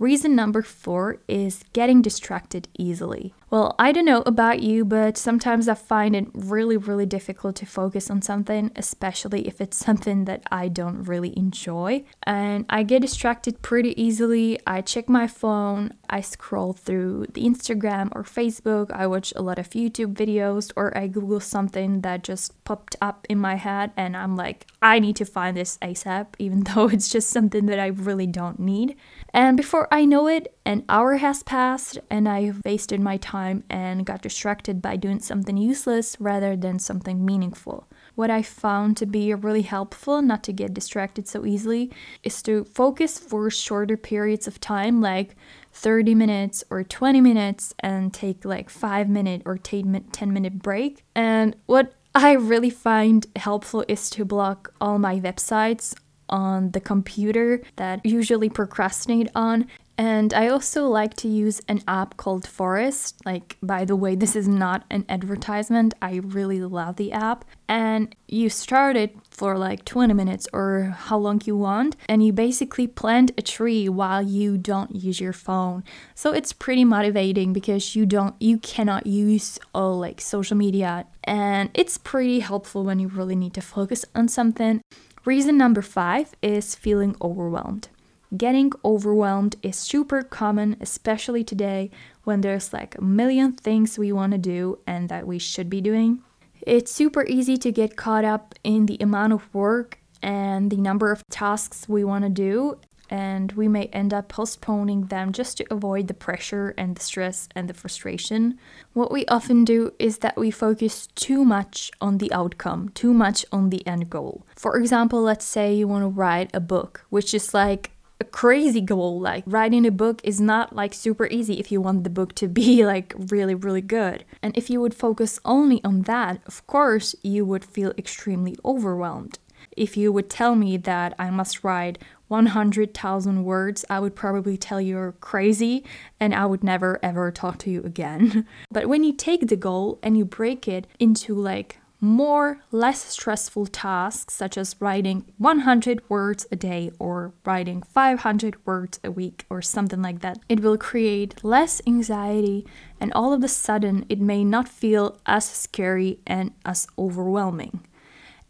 Reason 0.00 0.34
number 0.34 0.62
four 0.62 1.18
is 1.28 1.62
getting 1.74 2.00
distracted 2.00 2.68
easily. 2.78 3.34
Well, 3.50 3.74
I 3.78 3.92
don't 3.92 4.06
know 4.06 4.22
about 4.24 4.62
you, 4.62 4.84
but 4.84 5.18
sometimes 5.18 5.68
I 5.68 5.74
find 5.74 6.16
it 6.16 6.28
really, 6.32 6.76
really 6.76 7.04
difficult 7.04 7.56
to 7.56 7.66
focus 7.66 8.08
on 8.08 8.22
something, 8.22 8.70
especially 8.76 9.46
if 9.46 9.60
it's 9.60 9.76
something 9.76 10.24
that 10.24 10.44
I 10.50 10.68
don't 10.68 11.02
really 11.02 11.36
enjoy. 11.36 12.04
And 12.22 12.64
I 12.70 12.84
get 12.84 13.02
distracted 13.02 13.60
pretty 13.60 14.00
easily. 14.00 14.58
I 14.66 14.80
check 14.80 15.08
my 15.08 15.26
phone, 15.26 15.92
I 16.08 16.20
scroll 16.22 16.72
through 16.72 17.26
the 17.34 17.44
Instagram 17.44 18.10
or 18.12 18.22
Facebook, 18.22 18.90
I 18.92 19.06
watch 19.06 19.32
a 19.34 19.42
lot 19.42 19.58
of 19.58 19.70
YouTube 19.70 20.14
videos, 20.14 20.72
or 20.76 20.96
I 20.96 21.08
Google 21.08 21.40
something 21.40 22.00
that 22.02 22.22
just 22.22 22.62
popped 22.64 22.96
up 23.02 23.26
in 23.28 23.38
my 23.38 23.56
head, 23.56 23.90
and 23.96 24.16
I'm 24.16 24.36
like, 24.36 24.66
I 24.80 24.98
need 25.00 25.16
to 25.16 25.24
find 25.24 25.56
this 25.56 25.76
ASAP, 25.82 26.28
even 26.38 26.60
though 26.74 26.88
it's 26.88 27.08
just 27.08 27.30
something 27.30 27.66
that 27.66 27.80
I 27.80 27.88
really 27.88 28.28
don't 28.28 28.60
need. 28.60 28.96
And 29.32 29.56
before 29.56 29.86
I 29.92 30.04
know 30.04 30.26
it, 30.26 30.54
an 30.64 30.84
hour 30.88 31.16
has 31.16 31.42
passed, 31.42 31.98
and 32.10 32.28
I've 32.28 32.60
wasted 32.64 33.00
my 33.00 33.16
time 33.16 33.64
and 33.70 34.04
got 34.04 34.22
distracted 34.22 34.82
by 34.82 34.96
doing 34.96 35.20
something 35.20 35.56
useless 35.56 36.16
rather 36.20 36.56
than 36.56 36.78
something 36.78 37.24
meaningful. 37.24 37.86
What 38.16 38.30
I 38.30 38.42
found 38.42 38.96
to 38.96 39.06
be 39.06 39.32
really 39.32 39.62
helpful 39.62 40.20
not 40.20 40.42
to 40.44 40.52
get 40.52 40.74
distracted 40.74 41.28
so 41.28 41.46
easily 41.46 41.92
is 42.24 42.42
to 42.42 42.64
focus 42.64 43.18
for 43.18 43.48
shorter 43.50 43.96
periods 43.96 44.48
of 44.48 44.60
time, 44.60 45.00
like 45.00 45.36
30 45.72 46.14
minutes 46.16 46.64
or 46.68 46.82
20 46.82 47.20
minutes, 47.20 47.72
and 47.78 48.12
take 48.12 48.44
like 48.44 48.68
5 48.68 49.08
minute 49.08 49.42
or 49.46 49.56
10 49.56 50.10
minute 50.32 50.60
break. 50.60 51.04
And 51.14 51.54
what 51.66 51.94
I 52.14 52.32
really 52.32 52.70
find 52.70 53.26
helpful 53.36 53.84
is 53.86 54.10
to 54.10 54.24
block 54.24 54.74
all 54.80 54.98
my 54.98 55.20
websites 55.20 55.94
on 56.30 56.70
the 56.70 56.80
computer 56.80 57.62
that 57.76 58.04
usually 58.04 58.48
procrastinate 58.48 59.28
on 59.34 59.66
and 60.00 60.32
I 60.32 60.48
also 60.48 60.86
like 60.86 61.12
to 61.16 61.28
use 61.28 61.60
an 61.68 61.82
app 61.86 62.16
called 62.16 62.48
Forest. 62.48 63.20
Like, 63.26 63.58
by 63.62 63.84
the 63.84 63.94
way, 63.94 64.14
this 64.22 64.34
is 64.34 64.48
not 64.48 64.84
an 64.88 65.04
advertisement. 65.10 65.92
I 66.00 66.22
really 66.24 66.62
love 66.62 66.96
the 66.96 67.12
app. 67.12 67.44
And 67.68 68.16
you 68.26 68.48
start 68.48 68.96
it 68.96 69.14
for 69.28 69.58
like 69.58 69.84
20 69.84 70.14
minutes 70.14 70.48
or 70.54 70.96
how 70.96 71.18
long 71.18 71.42
you 71.44 71.54
want. 71.54 71.96
And 72.08 72.24
you 72.24 72.32
basically 72.32 72.86
plant 72.86 73.32
a 73.36 73.42
tree 73.42 73.90
while 73.90 74.22
you 74.22 74.56
don't 74.56 74.96
use 74.96 75.20
your 75.20 75.34
phone. 75.34 75.84
So 76.14 76.32
it's 76.32 76.54
pretty 76.54 76.86
motivating 76.86 77.52
because 77.52 77.94
you 77.94 78.06
don't, 78.06 78.34
you 78.40 78.56
cannot 78.56 79.06
use 79.06 79.58
all 79.74 79.98
like 79.98 80.22
social 80.22 80.56
media. 80.56 81.04
And 81.24 81.68
it's 81.74 81.98
pretty 81.98 82.40
helpful 82.40 82.84
when 82.84 83.00
you 83.00 83.08
really 83.08 83.36
need 83.36 83.52
to 83.52 83.60
focus 83.60 84.06
on 84.14 84.28
something. 84.28 84.80
Reason 85.26 85.58
number 85.58 85.82
five 85.82 86.32
is 86.40 86.74
feeling 86.74 87.14
overwhelmed. 87.20 87.88
Getting 88.34 88.72
overwhelmed 88.82 89.56
is 89.62 89.76
super 89.76 90.22
common, 90.22 90.76
especially 90.80 91.44
today 91.44 91.90
when 92.24 92.40
there's 92.40 92.72
like 92.72 92.96
a 92.96 93.02
million 93.02 93.52
things 93.52 93.98
we 93.98 94.12
want 94.12 94.32
to 94.32 94.38
do 94.38 94.78
and 94.86 95.10
that 95.10 95.26
we 95.26 95.38
should 95.38 95.68
be 95.68 95.82
doing. 95.82 96.22
It's 96.62 96.90
super 96.90 97.26
easy 97.26 97.58
to 97.58 97.70
get 97.70 97.96
caught 97.96 98.24
up 98.24 98.54
in 98.64 98.86
the 98.86 98.96
amount 99.00 99.34
of 99.34 99.52
work 99.54 99.98
and 100.22 100.70
the 100.70 100.76
number 100.76 101.12
of 101.12 101.22
tasks 101.30 101.86
we 101.86 102.02
want 102.02 102.24
to 102.24 102.30
do, 102.30 102.78
and 103.10 103.52
we 103.52 103.66
may 103.66 103.86
end 103.86 104.14
up 104.14 104.28
postponing 104.28 105.06
them 105.06 105.32
just 105.32 105.58
to 105.58 105.66
avoid 105.70 106.06
the 106.06 106.14
pressure 106.14 106.72
and 106.78 106.96
the 106.96 107.02
stress 107.02 107.48
and 107.56 107.68
the 107.68 107.74
frustration. 107.74 108.58
What 108.92 109.10
we 109.10 109.26
often 109.26 109.64
do 109.64 109.92
is 109.98 110.18
that 110.18 110.38
we 110.38 110.52
focus 110.52 111.08
too 111.16 111.44
much 111.44 111.90
on 112.00 112.18
the 112.18 112.32
outcome, 112.32 112.90
too 112.90 113.12
much 113.12 113.44
on 113.50 113.70
the 113.70 113.84
end 113.86 114.08
goal. 114.08 114.46
For 114.56 114.76
example, 114.76 115.20
let's 115.20 115.44
say 115.44 115.74
you 115.74 115.88
want 115.88 116.04
to 116.04 116.08
write 116.08 116.50
a 116.54 116.60
book, 116.60 117.04
which 117.10 117.34
is 117.34 117.52
like 117.52 117.90
a 118.20 118.24
crazy 118.24 118.80
goal. 118.80 119.18
Like 119.18 119.42
writing 119.46 119.84
a 119.86 119.90
book 119.90 120.20
is 120.22 120.40
not 120.40 120.76
like 120.76 120.94
super 120.94 121.26
easy 121.26 121.58
if 121.58 121.72
you 121.72 121.80
want 121.80 122.04
the 122.04 122.10
book 122.10 122.34
to 122.36 122.46
be 122.46 122.84
like 122.94 123.12
really, 123.16 123.56
really 123.56 123.80
good. 123.82 124.24
And 124.42 124.56
if 124.56 124.70
you 124.70 124.80
would 124.80 124.94
focus 124.94 125.40
only 125.44 125.82
on 125.82 126.02
that, 126.02 126.40
of 126.46 126.64
course, 126.66 127.16
you 127.22 127.44
would 127.44 127.64
feel 127.64 127.92
extremely 127.98 128.56
overwhelmed. 128.64 129.38
If 129.76 129.96
you 129.96 130.12
would 130.12 130.30
tell 130.30 130.54
me 130.54 130.76
that 130.78 131.14
I 131.18 131.30
must 131.30 131.64
write 131.64 131.98
100,000 132.30 133.44
words, 133.44 133.84
I 133.90 133.98
would 133.98 134.14
probably 134.14 134.56
tell 134.56 134.80
you 134.80 134.90
you're 134.90 135.12
crazy 135.20 135.84
and 136.18 136.34
I 136.34 136.46
would 136.46 136.64
never 136.64 136.98
ever 137.02 137.30
talk 137.30 137.58
to 137.58 137.70
you 137.70 137.82
again. 137.84 138.46
but 138.70 138.88
when 138.88 139.04
you 139.04 139.12
take 139.12 139.46
the 139.46 139.56
goal 139.56 139.98
and 140.02 140.16
you 140.18 140.24
break 140.24 140.66
it 140.66 140.86
into 140.98 141.34
like 141.34 141.78
more 142.02 142.60
less 142.72 143.04
stressful 143.04 143.66
tasks 143.66 144.32
such 144.32 144.56
as 144.56 144.74
writing 144.80 145.26
100 145.36 146.02
words 146.08 146.46
a 146.50 146.56
day 146.56 146.90
or 146.98 147.32
writing 147.44 147.82
500 147.82 148.56
words 148.66 148.98
a 149.04 149.10
week 149.10 149.44
or 149.50 149.60
something 149.60 150.00
like 150.00 150.20
that. 150.20 150.38
It 150.48 150.60
will 150.60 150.78
create 150.78 151.44
less 151.44 151.82
anxiety 151.86 152.66
and 152.98 153.12
all 153.12 153.34
of 153.34 153.44
a 153.44 153.48
sudden 153.48 154.06
it 154.08 154.20
may 154.20 154.44
not 154.44 154.66
feel 154.66 155.20
as 155.26 155.44
scary 155.44 156.20
and 156.26 156.52
as 156.64 156.86
overwhelming. 156.98 157.80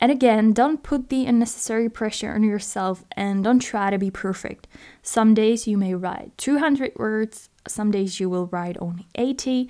And 0.00 0.10
again, 0.10 0.52
don't 0.52 0.82
put 0.82 1.08
the 1.08 1.26
unnecessary 1.26 1.88
pressure 1.88 2.32
on 2.32 2.42
yourself 2.42 3.04
and 3.12 3.44
don't 3.44 3.60
try 3.60 3.90
to 3.90 3.98
be 3.98 4.10
perfect. 4.10 4.66
Some 5.02 5.34
days 5.34 5.66
you 5.66 5.76
may 5.76 5.94
write 5.94 6.32
200 6.38 6.92
words, 6.96 7.50
some 7.68 7.90
days 7.90 8.18
you 8.18 8.30
will 8.30 8.46
write 8.46 8.78
only 8.80 9.06
80 9.14 9.68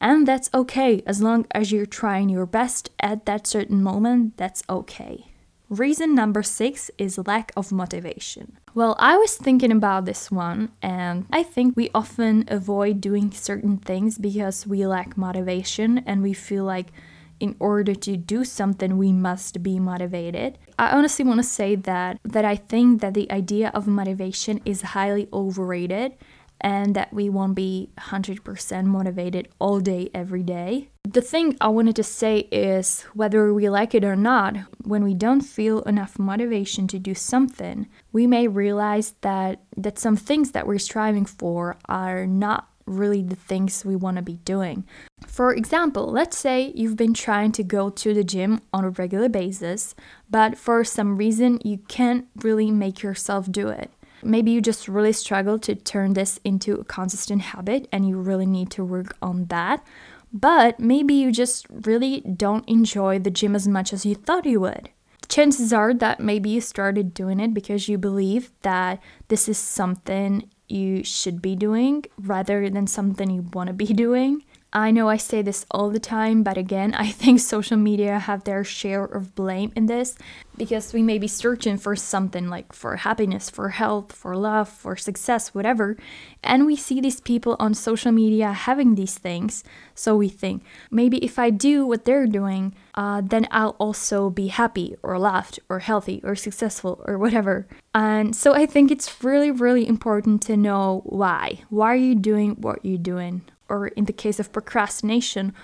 and 0.00 0.26
that's 0.26 0.50
okay 0.52 1.02
as 1.06 1.22
long 1.22 1.46
as 1.52 1.72
you're 1.72 1.86
trying 1.86 2.28
your 2.28 2.46
best 2.46 2.90
at 3.00 3.26
that 3.26 3.46
certain 3.46 3.82
moment, 3.82 4.36
that's 4.36 4.62
okay. 4.68 5.26
Reason 5.68 6.14
number 6.14 6.42
six 6.44 6.90
is 6.96 7.18
lack 7.26 7.50
of 7.56 7.72
motivation. 7.72 8.56
Well, 8.74 8.94
I 9.00 9.16
was 9.16 9.34
thinking 9.34 9.72
about 9.72 10.04
this 10.04 10.30
one, 10.30 10.70
and 10.80 11.26
I 11.32 11.42
think 11.42 11.76
we 11.76 11.90
often 11.92 12.44
avoid 12.46 13.00
doing 13.00 13.32
certain 13.32 13.78
things 13.78 14.16
because 14.16 14.66
we 14.66 14.86
lack 14.86 15.16
motivation 15.16 15.98
and 16.06 16.22
we 16.22 16.34
feel 16.34 16.64
like 16.64 16.92
in 17.40 17.56
order 17.58 17.94
to 17.94 18.16
do 18.16 18.44
something 18.44 18.96
we 18.96 19.12
must 19.12 19.62
be 19.62 19.78
motivated. 19.78 20.58
I 20.78 20.90
honestly 20.96 21.24
want 21.24 21.38
to 21.38 21.48
say 21.48 21.74
that 21.76 22.18
that 22.24 22.44
I 22.44 22.56
think 22.56 23.00
that 23.00 23.14
the 23.14 23.30
idea 23.30 23.70
of 23.74 23.86
motivation 23.86 24.60
is 24.64 24.82
highly 24.82 25.28
overrated 25.32 26.16
and 26.60 26.94
that 26.94 27.12
we 27.12 27.28
won't 27.28 27.54
be 27.54 27.90
100% 27.98 28.84
motivated 28.84 29.48
all 29.58 29.80
day, 29.80 30.10
every 30.14 30.42
day. 30.42 30.88
The 31.04 31.20
thing 31.20 31.56
I 31.60 31.68
wanted 31.68 31.96
to 31.96 32.02
say 32.02 32.48
is 32.50 33.02
whether 33.14 33.52
we 33.52 33.68
like 33.68 33.94
it 33.94 34.04
or 34.04 34.16
not, 34.16 34.56
when 34.82 35.04
we 35.04 35.14
don't 35.14 35.42
feel 35.42 35.82
enough 35.82 36.18
motivation 36.18 36.88
to 36.88 36.98
do 36.98 37.14
something, 37.14 37.86
we 38.12 38.26
may 38.26 38.48
realize 38.48 39.14
that 39.20 39.62
that 39.76 39.98
some 39.98 40.16
things 40.16 40.52
that 40.52 40.66
we're 40.66 40.78
striving 40.78 41.26
for 41.26 41.76
are 41.88 42.26
not 42.26 42.68
really 42.86 43.22
the 43.22 43.36
things 43.36 43.84
we 43.84 43.96
want 43.96 44.16
to 44.16 44.22
be 44.22 44.36
doing. 44.44 44.84
For 45.26 45.52
example, 45.52 46.10
let's 46.10 46.38
say 46.38 46.72
you've 46.74 46.96
been 46.96 47.14
trying 47.14 47.52
to 47.52 47.62
go 47.62 47.90
to 47.90 48.14
the 48.14 48.24
gym 48.24 48.60
on 48.72 48.84
a 48.84 48.90
regular 48.90 49.28
basis, 49.28 49.94
but 50.30 50.56
for 50.56 50.84
some 50.84 51.16
reason 51.16 51.60
you 51.64 51.78
can't 51.88 52.26
really 52.36 52.70
make 52.70 53.02
yourself 53.02 53.50
do 53.50 53.68
it. 53.68 53.90
Maybe 54.22 54.50
you 54.50 54.60
just 54.60 54.88
really 54.88 55.12
struggle 55.12 55.58
to 55.60 55.74
turn 55.74 56.14
this 56.14 56.40
into 56.44 56.74
a 56.74 56.84
consistent 56.84 57.42
habit 57.42 57.88
and 57.92 58.08
you 58.08 58.18
really 58.18 58.46
need 58.46 58.70
to 58.72 58.84
work 58.84 59.16
on 59.20 59.46
that. 59.46 59.84
But 60.32 60.80
maybe 60.80 61.14
you 61.14 61.32
just 61.32 61.66
really 61.70 62.20
don't 62.20 62.68
enjoy 62.68 63.18
the 63.18 63.30
gym 63.30 63.54
as 63.54 63.68
much 63.68 63.92
as 63.92 64.04
you 64.04 64.14
thought 64.14 64.46
you 64.46 64.60
would. 64.60 64.90
Chances 65.36 65.70
are 65.70 65.92
that 65.92 66.18
maybe 66.18 66.48
you 66.48 66.62
started 66.62 67.12
doing 67.12 67.40
it 67.40 67.52
because 67.52 67.90
you 67.90 67.98
believe 67.98 68.52
that 68.62 69.02
this 69.28 69.50
is 69.50 69.58
something 69.58 70.48
you 70.66 71.04
should 71.04 71.42
be 71.42 71.54
doing 71.54 72.06
rather 72.16 72.70
than 72.70 72.86
something 72.86 73.28
you 73.28 73.42
want 73.52 73.66
to 73.66 73.74
be 73.74 73.84
doing. 74.06 74.42
I 74.76 74.90
know 74.90 75.08
I 75.08 75.16
say 75.16 75.40
this 75.40 75.64
all 75.70 75.88
the 75.88 75.98
time, 75.98 76.42
but 76.42 76.58
again, 76.58 76.92
I 76.92 77.10
think 77.10 77.40
social 77.40 77.78
media 77.78 78.18
have 78.18 78.44
their 78.44 78.62
share 78.62 79.06
of 79.06 79.34
blame 79.34 79.72
in 79.74 79.86
this 79.86 80.18
because 80.58 80.92
we 80.92 81.02
may 81.02 81.16
be 81.16 81.28
searching 81.28 81.78
for 81.78 81.96
something 81.96 82.50
like 82.50 82.74
for 82.74 82.96
happiness, 82.96 83.48
for 83.48 83.70
health, 83.70 84.12
for 84.12 84.36
love, 84.36 84.68
for 84.68 84.94
success, 84.94 85.54
whatever, 85.54 85.96
and 86.42 86.66
we 86.66 86.76
see 86.76 87.00
these 87.00 87.22
people 87.22 87.56
on 87.58 87.72
social 87.72 88.12
media 88.12 88.52
having 88.52 88.96
these 88.96 89.16
things. 89.16 89.64
So 89.94 90.14
we 90.14 90.28
think 90.28 90.62
maybe 90.90 91.24
if 91.24 91.38
I 91.38 91.48
do 91.48 91.86
what 91.86 92.04
they're 92.04 92.26
doing, 92.26 92.74
uh, 92.96 93.22
then 93.24 93.48
I'll 93.50 93.76
also 93.78 94.28
be 94.28 94.48
happy 94.48 94.94
or 95.02 95.18
loved 95.18 95.58
or 95.70 95.78
healthy 95.78 96.20
or 96.22 96.36
successful 96.36 97.02
or 97.06 97.16
whatever. 97.16 97.66
And 97.94 98.36
so 98.36 98.52
I 98.52 98.66
think 98.66 98.90
it's 98.90 99.24
really, 99.24 99.50
really 99.50 99.88
important 99.88 100.42
to 100.42 100.56
know 100.56 101.00
why. 101.06 101.62
Why 101.70 101.92
are 101.94 101.96
you 101.96 102.14
doing 102.14 102.56
what 102.60 102.84
you're 102.84 102.98
doing? 102.98 103.40
Or 103.68 103.88
in 103.88 104.04
the 104.04 104.12
case 104.12 104.38
of 104.38 104.52
procrastination, 104.52 105.54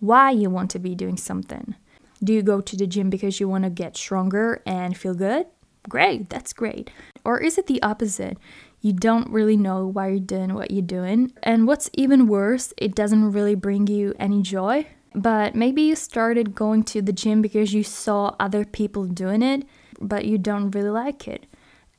why 0.00 0.30
you 0.30 0.50
want 0.50 0.70
to 0.70 0.78
be 0.78 0.94
doing 0.94 1.16
something. 1.16 1.74
Do 2.22 2.32
you 2.32 2.42
go 2.42 2.60
to 2.60 2.76
the 2.76 2.86
gym 2.86 3.10
because 3.10 3.40
you 3.40 3.48
want 3.48 3.64
to 3.64 3.70
get 3.70 3.96
stronger 3.96 4.62
and 4.66 4.96
feel 4.96 5.14
good? 5.14 5.46
Great, 5.88 6.28
that's 6.28 6.52
great. 6.52 6.90
Or 7.24 7.40
is 7.40 7.56
it 7.56 7.66
the 7.66 7.82
opposite? 7.82 8.38
You 8.82 8.92
don't 8.92 9.30
really 9.30 9.56
know 9.56 9.86
why 9.86 10.08
you're 10.08 10.20
doing 10.20 10.54
what 10.54 10.70
you're 10.70 10.82
doing. 10.82 11.32
And 11.42 11.66
what's 11.66 11.90
even 11.94 12.28
worse, 12.28 12.72
it 12.76 12.94
doesn't 12.94 13.32
really 13.32 13.54
bring 13.54 13.86
you 13.86 14.14
any 14.18 14.42
joy. 14.42 14.86
But 15.14 15.54
maybe 15.54 15.82
you 15.82 15.96
started 15.96 16.54
going 16.54 16.84
to 16.84 17.02
the 17.02 17.12
gym 17.12 17.42
because 17.42 17.74
you 17.74 17.82
saw 17.82 18.36
other 18.38 18.64
people 18.64 19.06
doing 19.06 19.42
it, 19.42 19.64
but 20.00 20.24
you 20.24 20.38
don't 20.38 20.70
really 20.70 20.90
like 20.90 21.26
it 21.26 21.46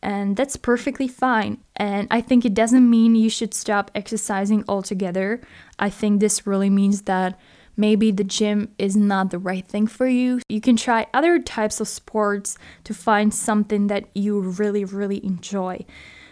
and 0.02 0.36
that's 0.36 0.58
perfectly 0.58 1.08
fine. 1.08 1.60
And 1.76 2.08
I 2.12 2.22
think 2.22 2.46
it 2.46 2.54
doesn't 2.54 2.90
mean 2.90 3.16
you 3.16 3.30
should 3.30 3.54
stop 3.54 3.92
exercising 3.94 4.64
altogether. 4.68 5.42
I 5.80 5.90
think 5.90 6.20
this 6.20 6.48
really 6.48 6.70
means 6.70 7.04
that 7.04 7.40
maybe 7.78 8.12
the 8.12 8.24
gym 8.24 8.74
is 8.78 8.96
not 8.96 9.30
the 9.30 9.40
right 9.40 9.68
thing 9.68 9.88
for 9.88 10.08
you. 10.08 10.40
You 10.50 10.62
can 10.62 10.76
try 10.76 11.08
other 11.14 11.40
types 11.40 11.80
of 11.80 11.88
sports 11.88 12.58
to 12.84 12.94
find 12.94 13.34
something 13.34 13.88
that 13.88 14.06
you 14.14 14.40
really, 14.40 14.86
really 14.86 15.24
enjoy. 15.26 15.86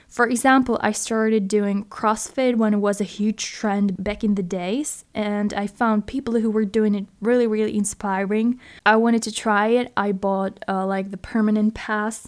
For 0.07 0.27
example, 0.27 0.79
I 0.81 0.91
started 0.91 1.47
doing 1.47 1.85
CrossFit 1.85 2.55
when 2.55 2.73
it 2.73 2.77
was 2.77 2.99
a 2.99 3.03
huge 3.03 3.45
trend 3.45 4.03
back 4.03 4.23
in 4.23 4.33
the 4.33 4.41
days, 4.41 5.05
and 5.13 5.53
I 5.53 5.67
found 5.67 6.07
people 6.07 6.39
who 6.39 6.49
were 6.49 6.65
doing 6.65 6.95
it 6.95 7.05
really, 7.21 7.45
really 7.45 7.77
inspiring. 7.77 8.59
I 8.87 8.95
wanted 8.95 9.21
to 9.23 9.31
try 9.31 9.67
it. 9.67 9.93
I 9.95 10.11
bought 10.11 10.63
uh, 10.67 10.87
like 10.87 11.11
the 11.11 11.17
permanent 11.17 11.75
pass 11.75 12.27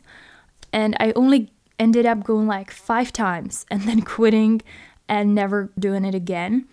and 0.73 0.95
I 0.99 1.11
only 1.15 1.51
ended 1.79 2.05
up 2.05 2.23
going 2.23 2.47
like 2.47 2.71
five 2.71 3.11
times 3.11 3.65
and 3.71 3.83
then 3.83 4.01
quitting 4.01 4.61
and 5.07 5.35
never 5.35 5.71
doing 5.77 6.05
it 6.05 6.15
again 6.15 6.67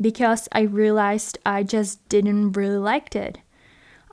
because 0.00 0.48
I 0.52 0.62
realized 0.62 1.38
I 1.46 1.62
just 1.62 2.06
didn't 2.08 2.52
really 2.52 2.78
liked 2.78 3.16
it. 3.16 3.38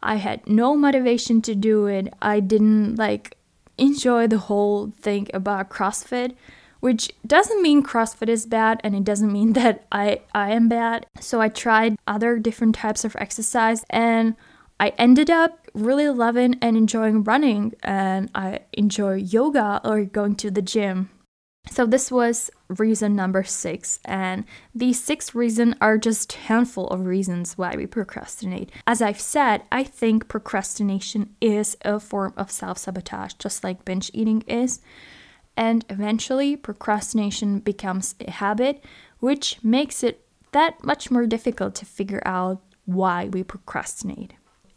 I 0.02 0.16
had 0.16 0.48
no 0.48 0.76
motivation 0.76 1.42
to 1.44 1.56
do 1.56 1.88
it. 1.88 2.14
I 2.22 2.40
didn't 2.40 2.96
like 2.96 3.38
enjoy 3.78 4.28
the 4.28 4.38
whole 4.38 4.92
thing 5.00 5.28
about 5.34 5.70
CrossFit, 5.70 6.36
which 6.82 7.12
doesn't 7.26 7.62
mean 7.62 7.82
CrossFit 7.84 8.28
is 8.30 8.46
bad 8.46 8.82
and 8.84 8.96
it 8.96 9.04
doesn't 9.04 9.32
mean 9.32 9.54
that 9.60 9.86
I 9.92 10.22
I 10.34 10.52
am 10.52 10.68
bad. 10.68 11.06
So 11.20 11.42
I 11.42 11.50
tried 11.50 11.98
other 12.06 12.38
different 12.38 12.76
types 12.76 13.06
of 13.06 13.16
exercise 13.18 13.86
and 13.90 14.36
I 14.84 14.92
ended 14.98 15.30
up 15.30 15.66
really 15.74 16.10
loving 16.10 16.58
and 16.62 16.76
enjoying 16.76 17.24
running, 17.24 17.74
and 17.84 18.30
I 18.36 18.60
enjoy 18.74 19.14
yoga 19.14 19.80
or 19.86 20.04
going 20.04 20.36
to 20.36 20.52
the 20.52 20.62
gym. 20.62 21.10
So 21.70 21.86
this 21.86 22.12
was 22.12 22.52
reason 22.68 23.16
number 23.16 23.46
six, 23.46 24.02
and 24.04 24.44
these 24.76 25.02
six 25.02 25.34
reasons 25.34 25.76
are 25.80 25.98
just 25.98 26.34
handful 26.34 26.90
of 26.90 27.06
reasons 27.06 27.58
why 27.58 27.78
we 27.78 27.88
procrastinate. 27.88 28.74
As 28.86 29.02
I've 29.02 29.22
said, 29.22 29.64
I 29.72 29.86
think 29.86 30.28
procrastination 30.28 31.34
is 31.40 31.78
a 31.86 31.98
form 31.98 32.34
of 32.36 32.52
self-sabotage, 32.52 33.36
just 33.36 33.64
like 33.64 33.86
binge 33.86 34.12
eating 34.14 34.42
is. 34.48 34.82
And 35.56 35.86
eventually, 35.88 36.58
procrastination 36.58 37.60
becomes 37.60 38.16
a 38.20 38.30
habit, 38.30 38.84
which 39.22 39.64
makes 39.64 40.04
it 40.04 40.28
that 40.52 40.84
much 40.84 41.10
more 41.10 41.26
difficult 41.26 41.74
to 41.76 41.86
figure 41.86 42.22
out 42.26 42.62
why 42.84 43.30
we 43.30 43.44
procrastinate. 43.44 44.34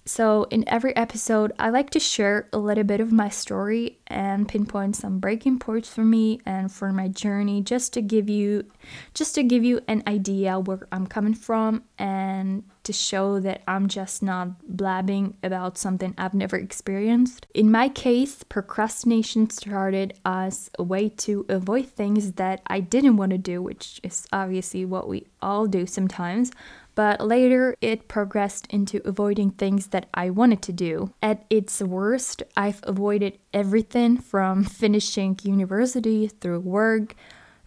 So, 0.09 0.45
in 0.51 0.63
every 0.69 0.95
episode, 0.95 1.51
I 1.59 1.71
like 1.71 1.91
to 1.91 1.99
share 1.99 2.49
a 2.53 2.59
little 2.59 2.85
bit 2.85 3.01
of 3.01 3.11
my 3.11 3.29
story 3.29 3.99
and 4.07 4.47
pinpoint 4.47 4.95
some 4.95 5.19
breaking 5.19 5.59
points 5.59 5.89
for 5.89 6.05
me 6.05 6.41
and 6.47 6.71
for 6.71 6.93
my 6.93 7.09
journey 7.09 7.61
just 7.61 7.93
to 7.95 8.03
give 8.03 8.29
you 8.29 8.67
just 9.15 9.35
to 9.35 9.43
give 9.43 9.65
you 9.65 9.81
an 9.89 10.05
idea 10.07 10.61
where 10.61 10.87
I'm 10.93 11.09
coming 11.09 11.35
from 11.35 11.83
and 11.99 12.63
to 12.85 12.93
show 12.93 13.41
that 13.41 13.63
I'm 13.67 13.89
just 13.89 14.23
not 14.23 14.77
blabbing 14.77 15.37
about 15.43 15.77
something 15.77 16.15
I've 16.17 16.35
never 16.35 16.57
experienced. 16.57 17.49
In 17.53 17.73
my 17.73 17.89
case, 17.89 18.45
procrastination 18.45 19.51
started 19.51 20.15
as 20.25 20.71
a 20.79 20.85
way 20.85 21.09
to 21.09 21.45
avoid 21.49 21.89
things 21.89 22.35
that 22.35 22.63
I 22.69 22.79
didn't 22.79 23.17
want 23.17 23.31
to 23.31 23.39
do, 23.39 23.61
which 23.61 24.01
is 24.05 24.29
obviously 24.33 24.85
what 24.85 25.09
we 25.09 25.27
all 25.43 25.67
do 25.67 25.85
sometimes 25.85 26.53
but 26.97 27.21
later 27.21 27.77
it 27.81 28.09
progressed 28.09 28.67
into 28.71 29.01
avoiding 29.05 29.51
things 29.51 29.89
that 29.89 30.09
I 30.15 30.31
wanted 30.31 30.63
to 30.63 30.73
do. 30.73 31.13
At 31.23 31.45
its 31.49 31.81
worst, 31.81 32.43
I've 32.57 32.81
avoided 32.83 33.39
everything 33.53 34.17
from 34.19 34.65
finishing 34.83 35.39
university 35.43 36.27
through 36.27 36.61
work, 36.61 37.15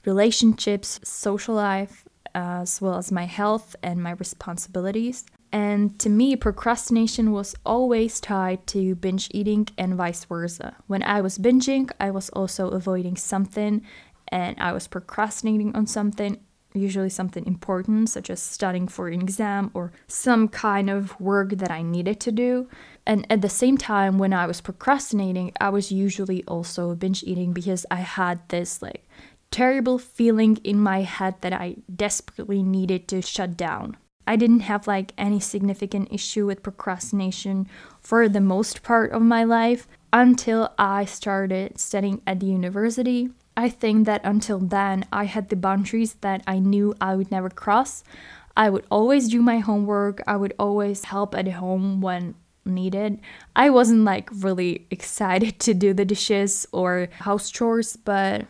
relationships, 0.04 1.00
social 1.04 1.56
life, 1.56 2.04
uh, 2.36 2.62
as 2.64 2.82
well 2.82 2.96
as 2.96 3.12
my 3.12 3.26
health 3.26 3.76
and 3.82 4.04
my 4.04 4.12
responsibilities. 4.12 5.26
And 5.52 5.98
to 6.00 6.10
me, 6.10 6.36
procrastination 6.36 7.32
was 7.32 7.56
always 7.66 8.20
tied 8.20 8.66
to 8.68 8.96
binge 8.96 9.30
eating 9.32 9.68
and 9.78 9.96
vice 9.96 10.26
versa. 10.26 10.76
When 10.88 11.04
I 11.04 11.22
was 11.22 11.38
binging, 11.38 11.90
I 12.00 12.12
was 12.12 12.30
also 12.30 12.70
avoiding 12.70 13.16
something 13.16 13.84
and 14.28 14.56
I 14.60 14.74
was 14.74 14.88
procrastinating 14.88 15.76
on 15.76 15.88
something 15.88 16.38
usually 16.74 17.10
something 17.10 17.46
important, 17.46 18.10
such 18.10 18.30
as 18.30 18.42
studying 18.42 18.88
for 18.88 19.08
an 19.08 19.22
exam 19.22 19.72
or 19.74 19.92
some 20.08 20.48
kind 20.48 20.90
of 20.90 21.20
work 21.20 21.52
that 21.52 21.72
I 21.72 21.82
needed 21.82 22.20
to 22.22 22.32
do. 22.32 22.68
And 23.06 23.26
at 23.30 23.42
the 23.42 23.50
same 23.50 23.78
time, 23.78 24.18
when 24.18 24.34
I 24.34 24.46
was 24.46 24.62
procrastinating, 24.62 25.52
I 25.60 25.70
was 25.70 25.92
usually 25.92 26.44
also 26.46 26.96
binge 26.96 27.24
eating 27.24 27.54
because 27.54 27.86
I 27.90 27.98
had 27.98 28.48
this 28.50 28.82
like 28.82 29.08
terrible 29.52 29.98
feeling 29.98 30.58
in 30.58 30.80
my 30.80 31.02
head 31.02 31.36
that 31.42 31.54
I 31.54 31.78
desperately 31.94 32.62
needed 32.62 33.08
to 33.08 33.22
shut 33.22 33.58
down. 33.58 33.98
I 34.28 34.36
didn't 34.36 34.60
have 34.60 34.86
like 34.86 35.14
any 35.18 35.40
significant 35.40 36.10
issue 36.12 36.46
with 36.46 36.62
procrastination 36.62 37.68
for 38.00 38.30
the 38.30 38.42
most 38.42 38.84
part 38.84 39.12
of 39.12 39.24
my 39.24 39.44
life 39.44 39.88
until 40.14 40.72
I 40.78 41.06
started 41.06 41.80
studying 41.80 42.22
at 42.28 42.40
the 42.40 42.46
university 42.46 43.32
I 43.60 43.68
think 43.68 44.06
that 44.06 44.22
until 44.24 44.60
then, 44.60 45.04
I 45.12 45.26
had 45.26 45.50
the 45.50 45.58
boundaries 45.58 46.14
that 46.22 46.42
I 46.48 46.60
knew 46.60 46.96
I 47.02 47.16
would 47.16 47.30
never 47.30 47.50
cross. 47.50 48.06
I 48.56 48.70
would 48.70 48.86
always 48.90 49.28
do 49.28 49.42
my 49.42 49.60
homework, 49.60 50.24
I 50.26 50.38
would 50.38 50.54
always 50.58 51.04
help 51.04 51.36
at 51.36 51.46
home 51.46 52.00
when 52.00 52.36
needed. 52.64 53.20
I 53.58 53.70
wasn't 53.70 54.06
like 54.06 54.30
really 54.32 54.88
excited 54.90 55.60
to 55.60 55.74
do 55.74 55.94
the 55.94 56.06
dishes 56.06 56.68
or 56.72 57.10
house 57.28 57.52
chores, 57.52 57.98
but 57.98 58.48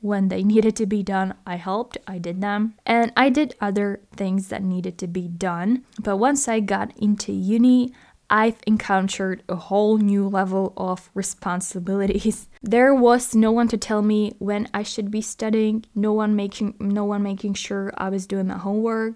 when 0.00 0.28
they 0.28 0.42
needed 0.42 0.76
to 0.76 0.86
be 0.86 1.02
done, 1.02 1.34
I 1.46 1.56
helped, 1.56 1.98
I 2.06 2.16
did 2.16 2.40
them. 2.40 2.72
And 2.86 3.12
I 3.18 3.28
did 3.28 3.54
other 3.60 4.00
things 4.16 4.48
that 4.48 4.62
needed 4.62 4.96
to 4.98 5.06
be 5.06 5.28
done. 5.28 5.84
But 6.00 6.16
once 6.16 6.48
I 6.48 6.60
got 6.60 6.96
into 6.96 7.32
uni, 7.32 7.92
I've 8.30 8.60
encountered 8.66 9.42
a 9.48 9.56
whole 9.56 9.98
new 9.98 10.28
level 10.28 10.72
of 10.76 11.10
responsibilities. 11.14 12.48
There 12.62 12.94
was 12.94 13.34
no 13.34 13.52
one 13.52 13.68
to 13.68 13.78
tell 13.78 14.02
me 14.02 14.34
when 14.38 14.68
I 14.74 14.82
should 14.82 15.10
be 15.10 15.22
studying, 15.22 15.84
no 15.94 16.12
one 16.12 16.34
making 16.36 16.74
no 16.80 17.04
one 17.04 17.22
making 17.22 17.54
sure 17.54 17.92
I 17.96 18.08
was 18.10 18.26
doing 18.26 18.48
my 18.48 18.58
homework 18.58 19.14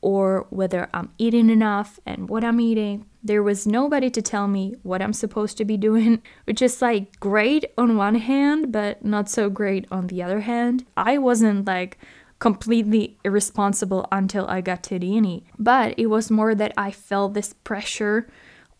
or 0.00 0.46
whether 0.50 0.88
I'm 0.94 1.10
eating 1.18 1.50
enough 1.50 1.98
and 2.06 2.28
what 2.28 2.44
I'm 2.44 2.60
eating. 2.60 3.06
There 3.22 3.42
was 3.42 3.66
nobody 3.66 4.08
to 4.10 4.22
tell 4.22 4.46
me 4.46 4.76
what 4.84 5.02
I'm 5.02 5.12
supposed 5.12 5.58
to 5.58 5.64
be 5.64 5.76
doing, 5.88 6.22
which 6.44 6.62
is 6.62 6.80
like 6.80 7.18
great 7.18 7.66
on 7.76 7.96
one 7.96 8.14
hand, 8.14 8.72
but 8.72 9.04
not 9.04 9.28
so 9.28 9.50
great 9.50 9.84
on 9.90 10.06
the 10.06 10.22
other 10.22 10.40
hand. 10.40 10.86
I 10.96 11.18
wasn't 11.18 11.66
like 11.66 11.98
completely 12.38 13.18
irresponsible 13.24 14.06
until 14.12 14.46
I 14.46 14.60
got 14.60 14.82
to 14.84 15.04
uni, 15.04 15.44
but 15.58 15.98
it 15.98 16.06
was 16.06 16.30
more 16.30 16.54
that 16.54 16.72
I 16.76 16.90
felt 16.90 17.34
this 17.34 17.52
pressure 17.52 18.28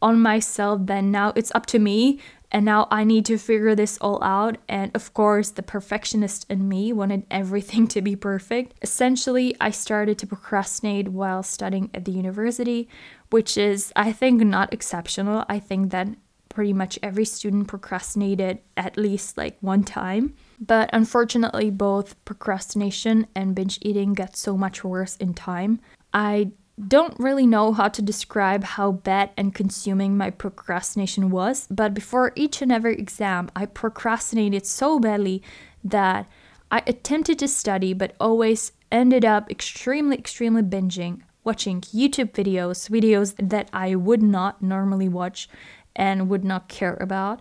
on 0.03 0.21
myself 0.21 0.81
then 0.85 1.11
now 1.11 1.33
it's 1.37 1.53
up 1.55 1.67
to 1.67 1.79
me 1.79 2.21
and 2.53 2.65
now 2.65 2.87
I 2.91 3.05
need 3.05 3.25
to 3.27 3.39
figure 3.39 3.75
this 3.75 3.99
all 3.99 4.23
out. 4.23 4.59
And 4.69 4.95
of 4.95 5.13
course, 5.15 5.51
the 5.51 5.63
perfectionist 5.63 6.47
in 6.49 6.69
me 6.69 6.93
wanted 6.93 7.25
everything 7.31 7.89
to 7.89 8.01
be 8.01 8.17
perfect. 8.17 8.75
Essentially, 8.83 9.57
I 9.61 9.71
started 9.71 10.19
to 10.19 10.27
procrastinate 10.27 11.09
while 11.09 11.43
studying 11.43 11.91
at 11.93 12.05
the 12.05 12.13
university, 12.13 12.89
which 13.31 13.57
is, 13.57 13.93
I 13.97 14.13
think, 14.13 14.43
not 14.43 14.73
exceptional. 14.73 15.45
I 15.49 15.59
think 15.59 15.91
that 15.91 16.09
pretty 16.49 16.73
much 16.73 16.99
every 17.03 17.25
student 17.27 17.69
procrastinated 17.69 18.61
at 18.77 18.97
least 18.97 19.37
like 19.37 19.59
one 19.61 19.85
time. 19.85 20.35
But 20.59 20.89
unfortunately, 20.93 21.71
both 21.71 22.23
procrastination 22.25 23.27
and 23.35 23.55
binge 23.55 23.79
eating 23.83 24.15
get 24.15 24.37
so 24.37 24.57
much 24.57 24.83
worse 24.83 25.17
in 25.17 25.35
time. 25.35 25.81
I 26.15 26.53
don't 26.79 27.19
really 27.19 27.47
know 27.47 27.73
how 27.73 27.89
to 27.89 28.03
describe 28.03 28.62
how 28.62 28.93
bad 28.93 29.31
and 29.37 29.55
consuming 29.55 30.17
my 30.17 30.31
procrastination 30.31 31.31
was, 31.31 31.67
but 31.71 31.95
before 31.95 32.33
each 32.37 32.61
and 32.61 32.71
every 32.71 32.97
exam, 32.97 33.51
I 33.57 33.65
procrastinated 33.67 34.67
so 34.67 34.99
badly 34.99 35.43
that 35.83 36.27
I 36.71 36.83
attempted 36.87 37.39
to 37.39 37.49
study 37.49 37.95
but 37.95 38.15
always 38.21 38.73
ended 38.93 39.25
up 39.25 39.51
extremely, 39.51 40.19
extremely 40.19 40.62
binging, 40.62 41.23
watching 41.45 41.81
YouTube 41.81 42.33
videos, 42.33 42.91
videos 42.91 43.35
that 43.39 43.71
I 43.73 43.95
would 43.95 44.23
not 44.23 44.62
normally 44.62 45.09
watch 45.09 45.49
and 45.95 46.29
would 46.29 46.45
not 46.45 46.69
care 46.69 46.99
about. 47.01 47.41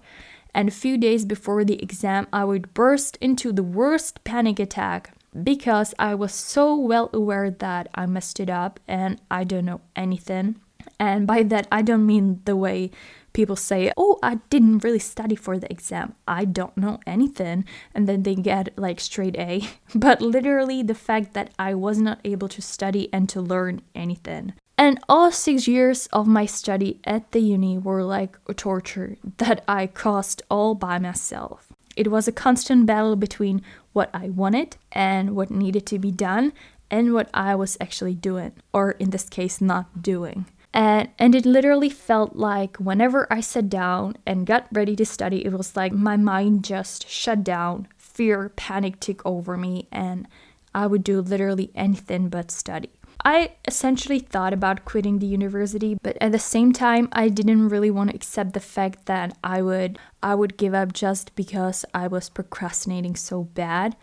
And 0.54 0.69
a 0.69 0.71
few 0.71 0.98
days 0.98 1.26
before 1.26 1.65
the 1.65 1.82
exam, 1.84 2.28
I 2.32 2.45
would 2.45 2.74
burst 2.74 3.17
into 3.17 3.52
the 3.52 3.63
worst 3.63 4.24
panic 4.24 4.60
attack 4.60 5.14
because 5.43 5.93
I 6.00 6.15
was 6.15 6.34
so 6.34 6.76
well 6.76 7.10
aware 7.13 7.50
that 7.50 7.88
I 7.95 8.06
messed 8.06 8.39
it 8.39 8.50
up 8.50 8.80
and 8.88 9.19
I 9.30 9.43
don't 9.43 9.65
know 9.65 9.82
anything. 9.95 10.56
And 11.00 11.28
by 11.28 11.43
that, 11.43 11.67
I 11.71 11.82
don't 11.82 12.06
mean 12.06 12.41
the 12.45 12.56
way 12.56 12.91
people 13.34 13.56
say, 13.56 13.91
Oh, 13.98 14.17
I 14.24 14.36
didn't 14.50 14.84
really 14.84 15.00
study 15.00 15.36
for 15.36 15.60
the 15.60 15.69
exam. 15.69 16.15
I 16.28 16.45
don't 16.45 16.76
know 16.78 17.00
anything. 17.06 17.65
And 17.93 18.08
then 18.08 18.24
they 18.24 18.36
get 18.36 18.78
like 18.78 19.00
straight 19.00 19.36
A. 19.38 19.62
But 19.95 20.21
literally, 20.21 20.84
the 20.84 20.95
fact 20.95 21.34
that 21.34 21.52
I 21.60 21.74
was 21.74 22.00
not 22.00 22.19
able 22.24 22.48
to 22.50 22.62
study 22.62 23.10
and 23.12 23.28
to 23.30 23.41
learn 23.41 23.82
anything. 23.93 24.54
And 24.78 25.00
all 25.08 25.32
six 25.32 25.67
years 25.67 26.08
of 26.08 26.28
my 26.28 26.45
study 26.45 27.00
at 27.06 27.32
the 27.32 27.39
uni 27.39 27.78
were 27.78 28.04
like 28.04 28.38
a 28.48 28.54
torture 28.54 29.15
that 29.38 29.63
I 29.67 29.88
caused 29.88 30.41
all 30.50 30.76
by 30.76 31.00
myself. 31.00 31.71
It 31.95 32.12
was 32.12 32.28
a 32.28 32.34
constant 32.34 32.86
battle 32.86 33.15
between 33.15 33.62
what 33.95 34.10
I 34.13 34.27
wanted 34.27 34.75
and 34.91 35.38
what 35.38 35.49
needed 35.49 35.86
to 35.88 35.97
be 35.97 36.12
done 36.12 36.51
and 36.91 37.13
what 37.13 37.29
I 37.34 37.55
was 37.55 37.77
actually 37.79 38.13
doing, 38.13 38.51
or 38.73 38.91
in 38.91 39.12
this 39.12 39.29
case, 39.29 39.62
not 39.62 40.03
doing. 40.03 40.45
And, 40.73 41.10
and 41.17 41.34
it 41.34 41.45
literally 41.45 41.89
felt 41.89 42.36
like 42.36 42.75
whenever 42.75 43.25
I 43.31 43.39
sat 43.39 43.69
down 43.69 44.17
and 44.25 44.45
got 44.45 44.67
ready 44.69 44.97
to 44.97 45.05
study, 45.05 45.45
it 45.45 45.53
was 45.53 45.77
like 45.77 45.93
my 45.93 46.17
mind 46.17 46.65
just 46.65 47.08
shut 47.08 47.45
down, 47.45 47.88
fear, 47.95 48.49
panic 48.58 48.99
took 48.99 49.25
over 49.25 49.55
me, 49.55 49.88
and 49.93 50.27
I 50.73 50.88
would 50.88 51.05
do 51.05 51.21
literally 51.21 51.71
anything 51.73 52.27
but 52.27 52.51
study. 52.51 52.91
I 53.23 53.54
essentially 53.67 54.19
thought 54.19 54.54
about 54.54 54.86
quitting 54.86 55.19
the 55.19 55.25
university, 55.25 55.97
but 56.01 56.17
at 56.21 56.32
the 56.32 56.39
same 56.39 56.73
time 56.73 57.10
I 57.12 57.30
didn't 57.30 57.69
really 57.69 57.91
want 57.91 58.10
to 58.10 58.15
accept 58.15 58.54
the 58.54 58.60
fact 58.60 59.06
that 59.06 59.38
I 59.43 59.62
would 59.62 59.97
I 60.21 60.36
would 60.36 60.58
give 60.58 60.73
up 60.73 60.93
just 60.93 61.36
because 61.36 61.86
I 61.93 62.08
was 62.08 62.30
procrastinating 62.30 63.15
so 63.15 63.43
bad. 63.43 63.95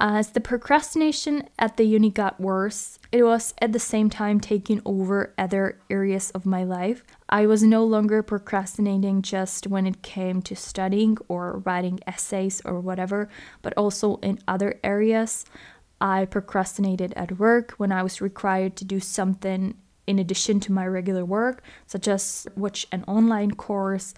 As 0.00 0.30
the 0.30 0.40
procrastination 0.40 1.48
at 1.58 1.76
the 1.76 1.82
uni 1.82 2.10
got 2.10 2.40
worse, 2.40 3.00
it 3.10 3.24
was 3.24 3.52
at 3.60 3.72
the 3.72 3.80
same 3.80 4.08
time 4.08 4.38
taking 4.38 4.80
over 4.84 5.34
other 5.36 5.80
areas 5.90 6.30
of 6.30 6.46
my 6.46 6.62
life. 6.62 7.02
I 7.28 7.46
was 7.46 7.64
no 7.64 7.84
longer 7.84 8.22
procrastinating 8.22 9.22
just 9.22 9.66
when 9.66 9.88
it 9.88 10.02
came 10.02 10.40
to 10.42 10.54
studying 10.54 11.18
or 11.26 11.58
writing 11.66 11.98
essays 12.06 12.62
or 12.64 12.78
whatever, 12.78 13.28
but 13.60 13.74
also 13.76 14.18
in 14.22 14.38
other 14.46 14.78
areas. 14.84 15.44
I 16.00 16.24
procrastinated 16.26 17.12
at 17.14 17.38
work 17.38 17.72
when 17.72 17.92
I 17.92 18.02
was 18.02 18.20
required 18.20 18.76
to 18.76 18.84
do 18.84 19.00
something 19.00 19.74
in 20.06 20.18
addition 20.18 20.58
to 20.60 20.72
my 20.72 20.86
regular 20.86 21.24
work, 21.24 21.62
such 21.86 22.08
as 22.08 22.46
watch 22.56 22.86
an 22.90 23.04
online 23.06 23.52
course 23.52 24.14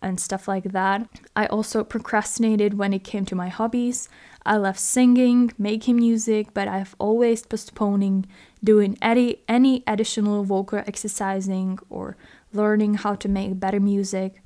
and 0.00 0.20
stuff 0.20 0.46
like 0.46 0.64
that. 0.72 1.08
I 1.34 1.46
also 1.46 1.82
procrastinated 1.82 2.74
when 2.74 2.92
it 2.92 3.04
came 3.04 3.24
to 3.26 3.34
my 3.34 3.48
hobbies. 3.48 4.08
I 4.44 4.56
love 4.56 4.78
singing, 4.78 5.52
making 5.58 5.96
music, 5.96 6.52
but 6.54 6.68
I've 6.68 6.94
always 6.98 7.44
postponing 7.44 8.26
doing 8.62 8.96
any 9.00 9.38
any 9.48 9.82
additional 9.86 10.44
vocal 10.44 10.82
exercising 10.86 11.78
or 11.88 12.16
learning 12.52 12.94
how 12.94 13.14
to 13.16 13.28
make 13.28 13.58
better 13.58 13.80
music. 13.80 14.42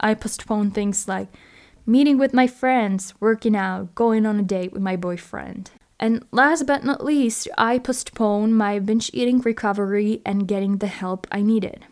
I 0.00 0.14
postpone 0.14 0.70
things 0.70 1.08
like 1.08 1.28
meeting 1.84 2.16
with 2.18 2.32
my 2.32 2.46
friends, 2.46 3.14
working 3.20 3.56
out, 3.56 3.94
going 3.94 4.24
on 4.24 4.38
a 4.38 4.42
date 4.42 4.72
with 4.72 4.82
my 4.82 4.96
boyfriend. 4.96 5.70
And 6.02 6.26
last 6.32 6.66
but 6.66 6.82
not 6.82 7.04
least, 7.04 7.46
I 7.56 7.78
postponed 7.78 8.58
my 8.58 8.80
binge 8.80 9.08
eating 9.14 9.38
recovery 9.38 10.20
and 10.26 10.48
getting 10.48 10.78
the 10.78 10.88
help 10.88 11.28
I 11.30 11.42
needed. 11.42 11.84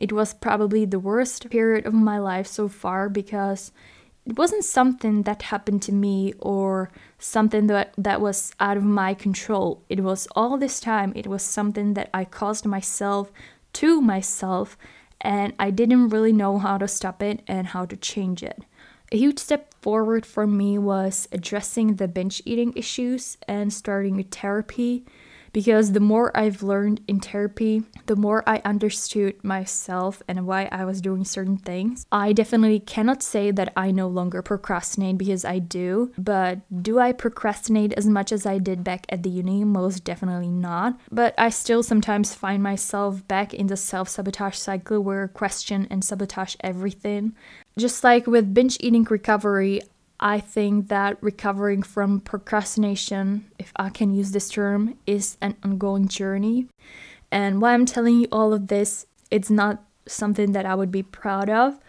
It 0.00 0.10
was 0.10 0.34
probably 0.34 0.84
the 0.84 0.98
worst 0.98 1.48
period 1.48 1.86
of 1.86 1.94
my 1.94 2.18
life 2.18 2.48
so 2.48 2.66
far 2.66 3.08
because 3.08 3.70
it 4.26 4.36
wasn't 4.36 4.64
something 4.64 5.22
that 5.22 5.42
happened 5.42 5.80
to 5.82 5.92
me 5.92 6.32
or 6.40 6.90
something 7.20 7.68
that, 7.68 7.94
that 7.96 8.20
was 8.20 8.52
out 8.58 8.76
of 8.76 8.82
my 8.82 9.14
control. 9.14 9.84
It 9.88 10.00
was 10.00 10.26
all 10.34 10.58
this 10.58 10.80
time, 10.80 11.12
it 11.14 11.28
was 11.28 11.44
something 11.44 11.94
that 11.94 12.10
I 12.12 12.24
caused 12.24 12.66
myself 12.66 13.30
to 13.74 14.00
myself, 14.00 14.76
and 15.20 15.52
I 15.60 15.70
didn't 15.70 16.08
really 16.08 16.32
know 16.32 16.58
how 16.58 16.78
to 16.78 16.88
stop 16.88 17.22
it 17.22 17.42
and 17.46 17.68
how 17.68 17.86
to 17.86 17.96
change 17.96 18.42
it. 18.42 18.64
A 19.12 19.18
huge 19.18 19.38
step 19.40 19.74
forward 19.74 20.24
for 20.24 20.46
me 20.46 20.78
was 20.78 21.28
addressing 21.32 21.96
the 21.96 22.08
binge 22.08 22.40
eating 22.46 22.72
issues 22.74 23.36
and 23.46 23.70
starting 23.70 24.18
a 24.18 24.22
therapy 24.22 25.04
because 25.52 25.92
the 25.92 26.00
more 26.00 26.36
I've 26.36 26.62
learned 26.62 27.00
in 27.06 27.20
therapy, 27.20 27.82
the 28.06 28.16
more 28.16 28.42
I 28.46 28.62
understood 28.64 29.42
myself 29.44 30.22
and 30.26 30.46
why 30.46 30.68
I 30.72 30.84
was 30.84 31.00
doing 31.00 31.24
certain 31.24 31.56
things. 31.56 32.06
I 32.10 32.32
definitely 32.32 32.80
cannot 32.80 33.22
say 33.22 33.50
that 33.50 33.72
I 33.76 33.90
no 33.90 34.08
longer 34.08 34.42
procrastinate 34.42 35.18
because 35.18 35.44
I 35.44 35.58
do, 35.58 36.12
but 36.18 36.60
do 36.82 36.98
I 36.98 37.12
procrastinate 37.12 37.92
as 37.94 38.06
much 38.06 38.32
as 38.32 38.46
I 38.46 38.58
did 38.58 38.84
back 38.84 39.06
at 39.08 39.22
the 39.22 39.30
uni? 39.30 39.64
Most 39.64 40.04
definitely 40.04 40.50
not. 40.50 40.98
But 41.10 41.34
I 41.38 41.50
still 41.50 41.82
sometimes 41.82 42.34
find 42.34 42.62
myself 42.62 43.26
back 43.28 43.54
in 43.54 43.66
the 43.66 43.76
self 43.76 44.08
sabotage 44.08 44.56
cycle 44.56 45.00
where 45.00 45.24
I 45.24 45.26
question 45.26 45.86
and 45.90 46.04
sabotage 46.04 46.56
everything. 46.60 47.34
Just 47.78 48.04
like 48.04 48.26
with 48.26 48.52
binge 48.54 48.76
eating 48.80 49.04
recovery, 49.04 49.80
I 50.22 50.38
think 50.38 50.86
that 50.86 51.18
recovering 51.20 51.82
from 51.82 52.20
procrastination, 52.20 53.50
if 53.58 53.72
I 53.74 53.90
can 53.90 54.14
use 54.14 54.30
this 54.30 54.48
term, 54.48 54.96
is 55.04 55.36
an 55.40 55.56
ongoing 55.64 56.06
journey. 56.06 56.68
And 57.32 57.60
why 57.60 57.74
I'm 57.74 57.86
telling 57.86 58.20
you 58.20 58.28
all 58.30 58.52
of 58.52 58.68
this, 58.68 59.06
it's 59.32 59.50
not 59.50 59.82
something 60.06 60.52
that 60.52 60.64
I 60.64 60.76
would 60.76 60.92
be 60.92 61.02
proud 61.02 61.50
of. 61.50 61.80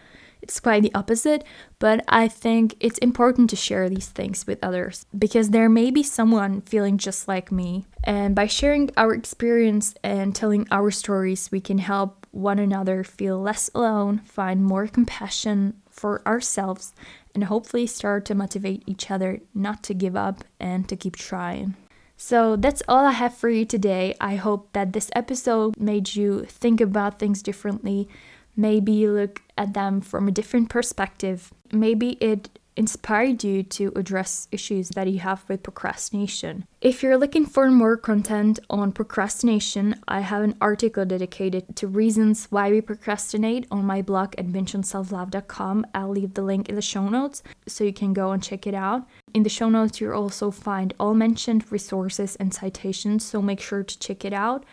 It's 0.42 0.58
quite 0.58 0.82
the 0.82 0.94
opposite, 0.94 1.44
but 1.78 2.04
I 2.08 2.26
think 2.26 2.74
it's 2.80 2.98
important 2.98 3.50
to 3.50 3.56
share 3.56 3.88
these 3.88 4.08
things 4.08 4.48
with 4.48 4.62
others 4.64 5.06
because 5.16 5.50
there 5.50 5.68
may 5.68 5.92
be 5.92 6.02
someone 6.02 6.60
feeling 6.62 6.98
just 6.98 7.28
like 7.28 7.52
me. 7.52 7.86
And 8.02 8.34
by 8.34 8.48
sharing 8.48 8.90
our 8.96 9.14
experience 9.14 9.94
and 10.02 10.34
telling 10.34 10.66
our 10.72 10.90
stories, 10.90 11.50
we 11.52 11.60
can 11.60 11.78
help 11.78 12.26
one 12.32 12.58
another 12.58 13.04
feel 13.04 13.40
less 13.40 13.70
alone, 13.74 14.18
find 14.18 14.64
more 14.64 14.88
compassion 14.88 15.80
for 15.94 16.26
ourselves, 16.26 16.92
and 17.34 17.44
hopefully 17.44 17.86
start 17.86 18.24
to 18.26 18.34
motivate 18.34 18.82
each 18.86 19.10
other 19.10 19.40
not 19.54 19.82
to 19.84 19.94
give 19.94 20.16
up 20.16 20.44
and 20.58 20.88
to 20.88 20.96
keep 20.96 21.16
trying. 21.16 21.76
So 22.16 22.56
that's 22.56 22.82
all 22.88 23.04
I 23.04 23.12
have 23.12 23.34
for 23.34 23.48
you 23.48 23.64
today. 23.64 24.14
I 24.20 24.36
hope 24.36 24.72
that 24.72 24.92
this 24.92 25.10
episode 25.14 25.76
made 25.78 26.14
you 26.14 26.44
think 26.44 26.80
about 26.80 27.18
things 27.18 27.42
differently, 27.42 28.08
maybe 28.56 29.06
look 29.08 29.42
at 29.56 29.74
them 29.74 30.00
from 30.00 30.28
a 30.28 30.32
different 30.32 30.68
perspective. 30.68 31.52
Maybe 31.72 32.10
it 32.20 32.58
inspired 32.76 33.44
you 33.44 33.62
to 33.62 33.92
address 33.96 34.48
issues 34.50 34.90
that 34.90 35.08
you 35.08 35.20
have 35.20 35.44
with 35.48 35.62
procrastination. 35.62 36.66
If 36.80 37.02
you're 37.02 37.16
looking 37.16 37.46
for 37.46 37.70
more 37.70 37.96
content 37.96 38.58
on 38.68 38.92
procrastination, 38.92 40.00
I 40.08 40.20
have 40.20 40.42
an 40.42 40.56
article 40.60 41.04
dedicated 41.04 41.76
to 41.76 41.86
reasons 41.86 42.46
why 42.50 42.70
we 42.70 42.80
procrastinate 42.80 43.66
on 43.70 43.84
my 43.84 44.02
blog 44.02 44.34
at 44.36 44.48
bingeonselflove.com. 44.48 45.86
I'll 45.94 46.10
leave 46.10 46.34
the 46.34 46.42
link 46.42 46.68
in 46.68 46.74
the 46.74 46.82
show 46.82 47.08
notes 47.08 47.42
so 47.66 47.84
you 47.84 47.92
can 47.92 48.12
go 48.12 48.32
and 48.32 48.42
check 48.42 48.66
it 48.66 48.74
out. 48.74 49.06
In 49.32 49.44
the 49.44 49.48
show 49.48 49.68
notes, 49.68 50.00
you'll 50.00 50.14
also 50.14 50.50
find 50.50 50.92
all 51.00 51.14
mentioned 51.14 51.70
resources 51.72 52.36
and 52.36 52.52
citations, 52.52 53.24
so 53.24 53.40
make 53.40 53.60
sure 53.60 53.82
to 53.82 53.98
check 53.98 54.24
it 54.24 54.32
out. 54.32 54.64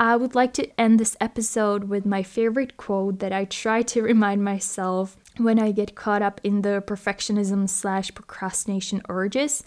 I 0.00 0.16
would 0.16 0.34
like 0.34 0.54
to 0.54 0.80
end 0.80 0.98
this 0.98 1.14
episode 1.20 1.84
with 1.84 2.06
my 2.06 2.22
favorite 2.22 2.78
quote 2.78 3.18
that 3.18 3.34
I 3.34 3.44
try 3.44 3.82
to 3.82 4.00
remind 4.00 4.42
myself 4.42 5.14
when 5.36 5.58
I 5.58 5.72
get 5.72 5.94
caught 5.94 6.22
up 6.22 6.40
in 6.42 6.62
the 6.62 6.82
perfectionism 6.86 7.68
slash 7.68 8.14
procrastination 8.14 9.02
urges, 9.10 9.62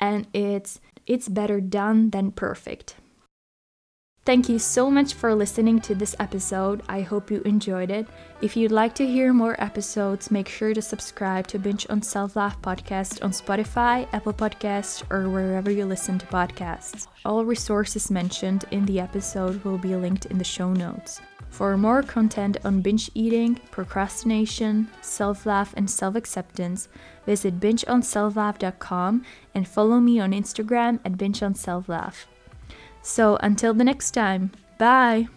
and 0.00 0.26
it's 0.32 0.80
it's 1.06 1.28
better 1.28 1.60
done 1.60 2.08
than 2.08 2.32
perfect. 2.32 2.96
Thank 4.26 4.48
you 4.48 4.58
so 4.58 4.90
much 4.90 5.14
for 5.14 5.32
listening 5.36 5.80
to 5.82 5.94
this 5.94 6.16
episode. 6.18 6.82
I 6.88 7.02
hope 7.02 7.30
you 7.30 7.42
enjoyed 7.42 7.92
it. 7.92 8.08
If 8.42 8.56
you'd 8.56 8.72
like 8.72 8.92
to 8.96 9.06
hear 9.06 9.32
more 9.32 9.54
episodes, 9.62 10.32
make 10.32 10.48
sure 10.48 10.74
to 10.74 10.82
subscribe 10.82 11.46
to 11.46 11.60
Binge 11.60 11.86
on 11.88 12.02
Self 12.02 12.34
Love 12.34 12.60
podcast 12.60 13.22
on 13.22 13.30
Spotify, 13.30 14.08
Apple 14.12 14.32
Podcasts, 14.32 15.04
or 15.10 15.30
wherever 15.30 15.70
you 15.70 15.86
listen 15.86 16.18
to 16.18 16.26
podcasts. 16.26 17.06
All 17.24 17.44
resources 17.44 18.10
mentioned 18.10 18.64
in 18.72 18.84
the 18.84 18.98
episode 18.98 19.62
will 19.62 19.78
be 19.78 19.94
linked 19.94 20.26
in 20.26 20.38
the 20.38 20.44
show 20.44 20.72
notes. 20.72 21.20
For 21.50 21.76
more 21.76 22.02
content 22.02 22.56
on 22.64 22.80
binge 22.80 23.08
eating, 23.14 23.60
procrastination, 23.70 24.88
self 25.02 25.46
love, 25.46 25.72
and 25.76 25.88
self 25.88 26.16
acceptance, 26.16 26.88
visit 27.26 27.60
bingeonselflove.com 27.60 29.24
and 29.54 29.68
follow 29.68 30.00
me 30.00 30.18
on 30.18 30.32
Instagram 30.32 30.98
at 31.04 31.12
bingeonselflove. 31.12 32.26
So 33.06 33.38
until 33.40 33.72
the 33.72 33.84
next 33.84 34.10
time, 34.10 34.50
bye! 34.78 35.28